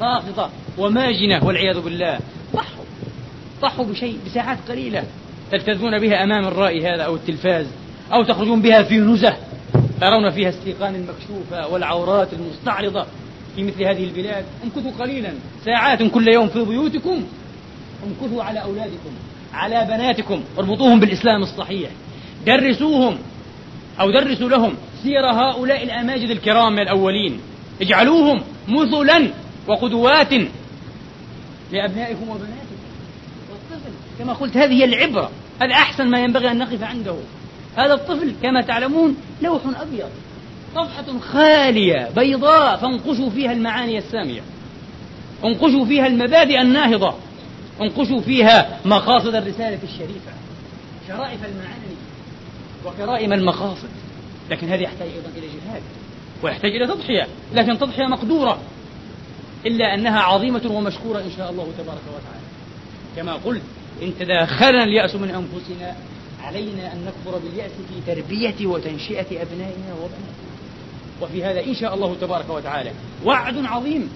ساقطة 0.00 0.50
وماجنة 0.78 1.44
والعياذ 1.44 1.80
بالله. 1.80 2.20
ضحوا 2.54 2.84
ضحوا 3.62 3.84
بشيء 3.84 4.18
بساعات 4.26 4.58
قليلة 4.68 5.04
تلتذون 5.50 5.98
بها 5.98 6.24
أمام 6.24 6.46
الرأي 6.46 6.80
هذا 6.86 7.02
أو 7.02 7.14
التلفاز 7.14 7.66
أو 8.12 8.22
تخرجون 8.22 8.62
بها 8.62 8.82
في 8.82 8.98
نزه. 8.98 9.36
ترون 10.00 10.30
فيها 10.30 10.48
السيقان 10.48 10.94
المكشوفة 10.94 11.68
والعورات 11.68 12.28
المستعرضة 12.32 13.06
في 13.56 13.62
مثل 13.62 13.82
هذه 13.82 14.04
البلاد. 14.04 14.44
امكثوا 14.64 15.04
قليلا. 15.04 15.32
ساعات 15.64 16.02
كل 16.02 16.28
يوم 16.28 16.48
في 16.48 16.64
بيوتكم. 16.64 17.24
امكثوا 18.06 18.42
على 18.42 18.62
أولادكم 18.62 19.10
على 19.52 19.84
بناتكم. 19.88 20.42
اربطوهم 20.58 21.00
بالإسلام 21.00 21.42
الصحيح. 21.42 21.90
درسوهم 22.46 23.18
أو 24.00 24.10
درسوا 24.10 24.48
لهم 24.48 24.74
سير 25.02 25.26
هؤلاء 25.26 25.82
الأماجد 25.82 26.30
الكرام 26.30 26.78
الأولين. 26.78 27.40
اجعلوهم 27.80 28.42
مثلا 28.68 29.30
وقدوات 29.68 30.32
لأبنائكم 31.72 32.28
وبناتكم. 32.28 32.78
والطفل. 33.50 33.92
كما 34.18 34.32
قلت 34.32 34.56
هذه 34.56 34.72
هي 34.72 34.84
العبرة 34.84 35.30
هذا 35.62 35.72
أحسن 35.72 36.10
ما 36.10 36.20
ينبغي 36.20 36.50
أن 36.50 36.58
نقف 36.58 36.82
عنده. 36.82 37.16
هذا 37.76 37.94
الطفل 37.94 38.34
كما 38.42 38.60
تعلمون 38.60 39.16
لوح 39.42 39.62
أبيض 39.80 40.08
صفحة 40.74 41.18
خالية 41.18 42.10
بيضاء 42.16 42.76
فانقشوا 42.76 43.30
فيها 43.30 43.52
المعاني 43.52 43.98
السامية 43.98 44.40
انقشوا 45.44 45.84
فيها 45.84 46.06
المبادئ 46.06 46.60
الناهضة 46.60 47.14
انقشوا 47.80 48.20
فيها 48.20 48.78
مقاصد 48.84 49.34
الرسالة 49.34 49.78
الشريفة 49.82 50.32
شرائف 51.08 51.40
المعاني 51.44 51.96
وكرائم 52.86 53.32
المقاصد 53.32 53.88
لكن 54.50 54.68
هذا 54.68 54.82
يحتاج 54.82 55.08
أيضا 55.08 55.28
إلى 55.36 55.46
جهاد 55.46 55.82
ويحتاج 56.42 56.70
إلى 56.70 56.86
تضحية 56.86 57.26
لكن 57.54 57.78
تضحية 57.78 58.06
مقدورة 58.06 58.58
إلا 59.66 59.94
أنها 59.94 60.20
عظيمة 60.20 60.62
ومشكورة 60.70 61.18
إن 61.18 61.30
شاء 61.36 61.50
الله 61.50 61.68
تبارك 61.78 62.02
وتعالى. 62.08 62.42
كما 63.16 63.32
قلت 63.32 63.62
إن 64.02 64.12
تداخلنا 64.20 64.84
اليأس 64.84 65.14
من 65.14 65.28
أنفسنا 65.28 65.96
علينا 66.42 66.92
أن 66.92 66.98
نكبر 67.06 67.38
باليأس 67.38 67.70
في 67.70 68.14
تربية 68.14 68.66
وتنشئة 68.66 69.26
أبنائنا 69.42 69.92
وبناتنا. 69.94 70.42
وفي 71.22 71.44
هذا 71.44 71.64
إن 71.64 71.74
شاء 71.74 71.94
الله 71.94 72.16
تبارك 72.20 72.50
وتعالى. 72.50 72.90
وعد 73.24 73.64
عظيم 73.64 74.08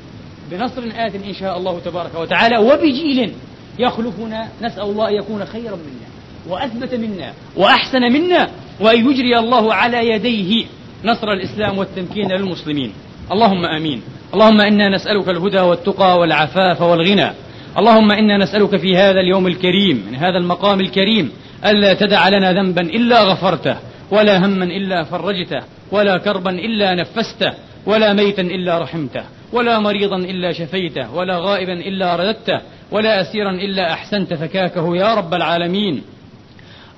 بنصر 0.50 0.82
آت 0.96 1.14
إن 1.14 1.34
شاء 1.34 1.58
الله 1.58 1.80
تبارك 1.84 2.14
وتعالى 2.14 2.58
وبجيل 2.58 3.32
يخلفنا. 3.78 4.48
نسأل 4.62 4.82
الله 4.82 5.08
أن 5.08 5.14
يكون 5.14 5.44
خيرا 5.44 5.76
منا 5.76 6.08
وأثبت 6.48 6.94
منا 6.94 7.32
وأحسن 7.56 8.00
منا 8.00 8.50
وأن 8.80 9.10
يجري 9.10 9.38
الله 9.38 9.74
على 9.74 10.10
يديه 10.10 10.66
نصر 11.04 11.32
الإسلام 11.32 11.78
والتمكين 11.78 12.32
للمسلمين. 12.32 12.92
اللهم 13.32 13.64
آمين. 13.64 14.02
اللهم 14.34 14.60
إنا 14.60 14.88
نسألك 14.88 15.28
الهدى 15.28 15.60
والتقى 15.60 16.18
والعفاف 16.18 16.82
والغنى. 16.82 17.30
اللهم 17.78 18.12
إنا 18.12 18.38
نسألك 18.38 18.76
في 18.76 18.96
هذا 18.96 19.20
اليوم 19.20 19.46
الكريم 19.46 20.06
من 20.10 20.14
هذا 20.14 20.38
المقام 20.38 20.80
الكريم 20.80 21.32
ألا 21.66 21.94
تدع 21.94 22.28
لنا 22.28 22.52
ذنبا 22.52 22.82
إلا 22.82 23.22
غفرته 23.22 23.76
ولا 24.10 24.46
هما 24.46 24.64
إلا 24.64 25.04
فرجته 25.04 25.62
ولا 25.92 26.18
كربا 26.18 26.50
إلا 26.50 26.94
نفسته 26.94 27.52
ولا 27.86 28.12
ميتا 28.12 28.42
إلا 28.42 28.78
رحمته 28.78 29.24
ولا 29.52 29.78
مريضا 29.78 30.16
إلا 30.16 30.52
شفيته 30.52 31.14
ولا 31.14 31.38
غائبا 31.38 31.72
إلا 31.72 32.16
رددته 32.16 32.60
ولا 32.90 33.20
أسيرا 33.20 33.50
إلا 33.50 33.92
أحسنت 33.92 34.34
فكاكه 34.34 34.96
يا 34.96 35.14
رب 35.14 35.34
العالمين. 35.34 36.02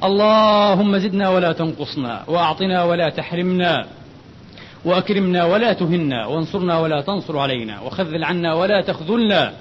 اللهم 0.05 0.99
زدنا 0.99 1.29
ولا 1.29 1.53
تنقصنا 1.53 2.23
وأعطنا 2.29 2.85
ولا 2.85 3.09
تحرمنا 3.09 3.87
وأكرمنا 4.85 5.45
ولا 5.45 5.73
تهنا 5.73 6.27
وانصرنا 6.27 6.79
ولا 6.79 7.01
تنصر 7.01 7.39
علينا 7.39 7.81
وخذل 7.81 8.25
عنا 8.25 8.55
ولا 8.55 8.81
تخذلنا. 8.81 9.53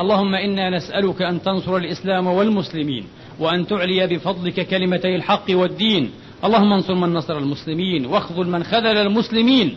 اللهم 0.00 0.34
إنا 0.34 0.70
نسألك 0.70 1.22
أن 1.22 1.42
تنصر 1.42 1.76
الإسلام 1.76 2.26
والمسلمين 2.26 3.04
وأن 3.38 3.66
تعلي 3.66 4.06
بفضلك 4.06 4.68
كلمتي 4.68 5.16
الحق 5.16 5.44
والدين. 5.50 6.10
اللهم 6.44 6.72
انصر 6.72 6.94
من 6.94 7.14
نصر 7.14 7.38
المسلمين 7.38 8.06
واخذل 8.06 8.48
من 8.48 8.64
خذل 8.64 8.96
المسلمين. 8.96 9.76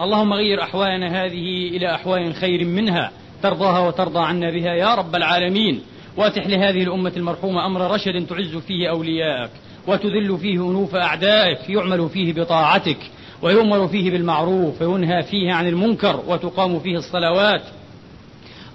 اللهم 0.00 0.32
غير 0.32 0.62
أحوالنا 0.62 1.24
هذه 1.24 1.68
إلى 1.76 1.94
أحوال 1.94 2.34
خير 2.34 2.64
منها. 2.64 3.10
ترضاها 3.42 3.88
وترضى 3.88 4.18
عنا 4.18 4.50
بها 4.50 4.74
يا 4.74 4.94
رب 4.94 5.16
العالمين. 5.16 5.80
واتح 6.16 6.46
لهذه 6.46 6.82
الأمة 6.82 7.12
المرحومة 7.16 7.66
أمر 7.66 7.90
رشد 7.90 8.26
تعز 8.26 8.56
فيه 8.56 8.90
أولياءك. 8.90 9.50
وتذل 9.86 10.38
فيه 10.38 10.54
أنوف 10.54 10.94
أعدائك. 10.94 11.70
يعمل 11.70 12.08
فيه 12.08 12.32
بطاعتك. 12.32 12.98
ويؤمر 13.42 13.88
فيه 13.88 14.10
بالمعروف. 14.10 14.82
وينهى 14.82 15.22
فيه 15.22 15.52
عن 15.52 15.68
المنكر. 15.68 16.22
وتقام 16.28 16.80
فيه 16.80 16.96
الصلوات. 16.96 17.62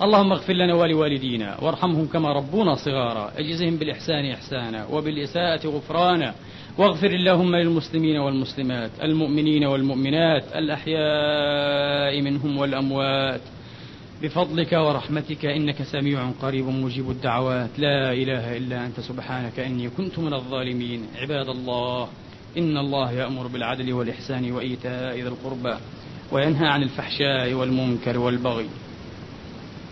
اللهم 0.02 0.32
اغفر 0.32 0.54
لنا 0.54 0.74
ولوالدينا 0.74 1.58
وارحمهم 1.62 2.08
كما 2.08 2.34
ربونا 2.34 2.76
صغارا. 2.76 3.32
اجزهم 3.38 3.76
بالإحسان 3.76 4.26
إحسانا 4.32 4.86
وبالإساءة 4.86 5.68
غفرانا. 5.68 6.34
واغفر 6.78 7.08
اللهم 7.08 7.56
للمسلمين 7.56 8.18
والمسلمات 8.18 8.92
المؤمنين 9.04 9.64
والمؤمنات 9.64 10.44
الأحياء 10.56 12.22
منهم 12.22 12.58
والأموات. 12.58 13.42
بفضلك 14.22 14.74
ورحمتك 14.74 15.46
إنك 15.46 15.84
سميع 15.84 16.32
قريب 16.42 16.68
مجيب 16.68 17.10
الدعوات. 17.10 17.70
لا 17.78 18.14
إله 18.14 18.58
إلا 18.58 18.86
أنت 18.86 19.00
سبحانك 19.00 19.60
إني 19.60 19.90
كنت 19.90 20.20
من 20.20 20.34
الظالمين. 20.34 21.02
عباد 21.22 21.50
الله 21.50 22.08
إن 22.58 22.78
الله 22.78 23.12
يأمر 23.12 23.48
بالعدل 23.48 23.94
والإحسان 23.94 24.52
وإيتاء 24.52 25.16
ذي 25.16 25.28
القربى 25.28 25.76
وينهى 26.32 26.68
عن 26.68 26.84
الفحشاء 26.84 27.54
والمنكر 27.54 28.20
والبغي. 28.20 28.70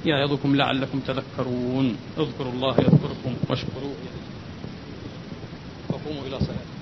يعظكم 0.05 0.55
لعلكم 0.55 0.99
تذكرون. 0.99 1.97
اذكروا 2.17 2.51
الله 2.51 2.75
يذكركم 2.79 3.33
واشكروه. 3.49 3.95
وقوموا 5.89 6.21
إلى 6.27 6.39
صلاتكم 6.39 6.72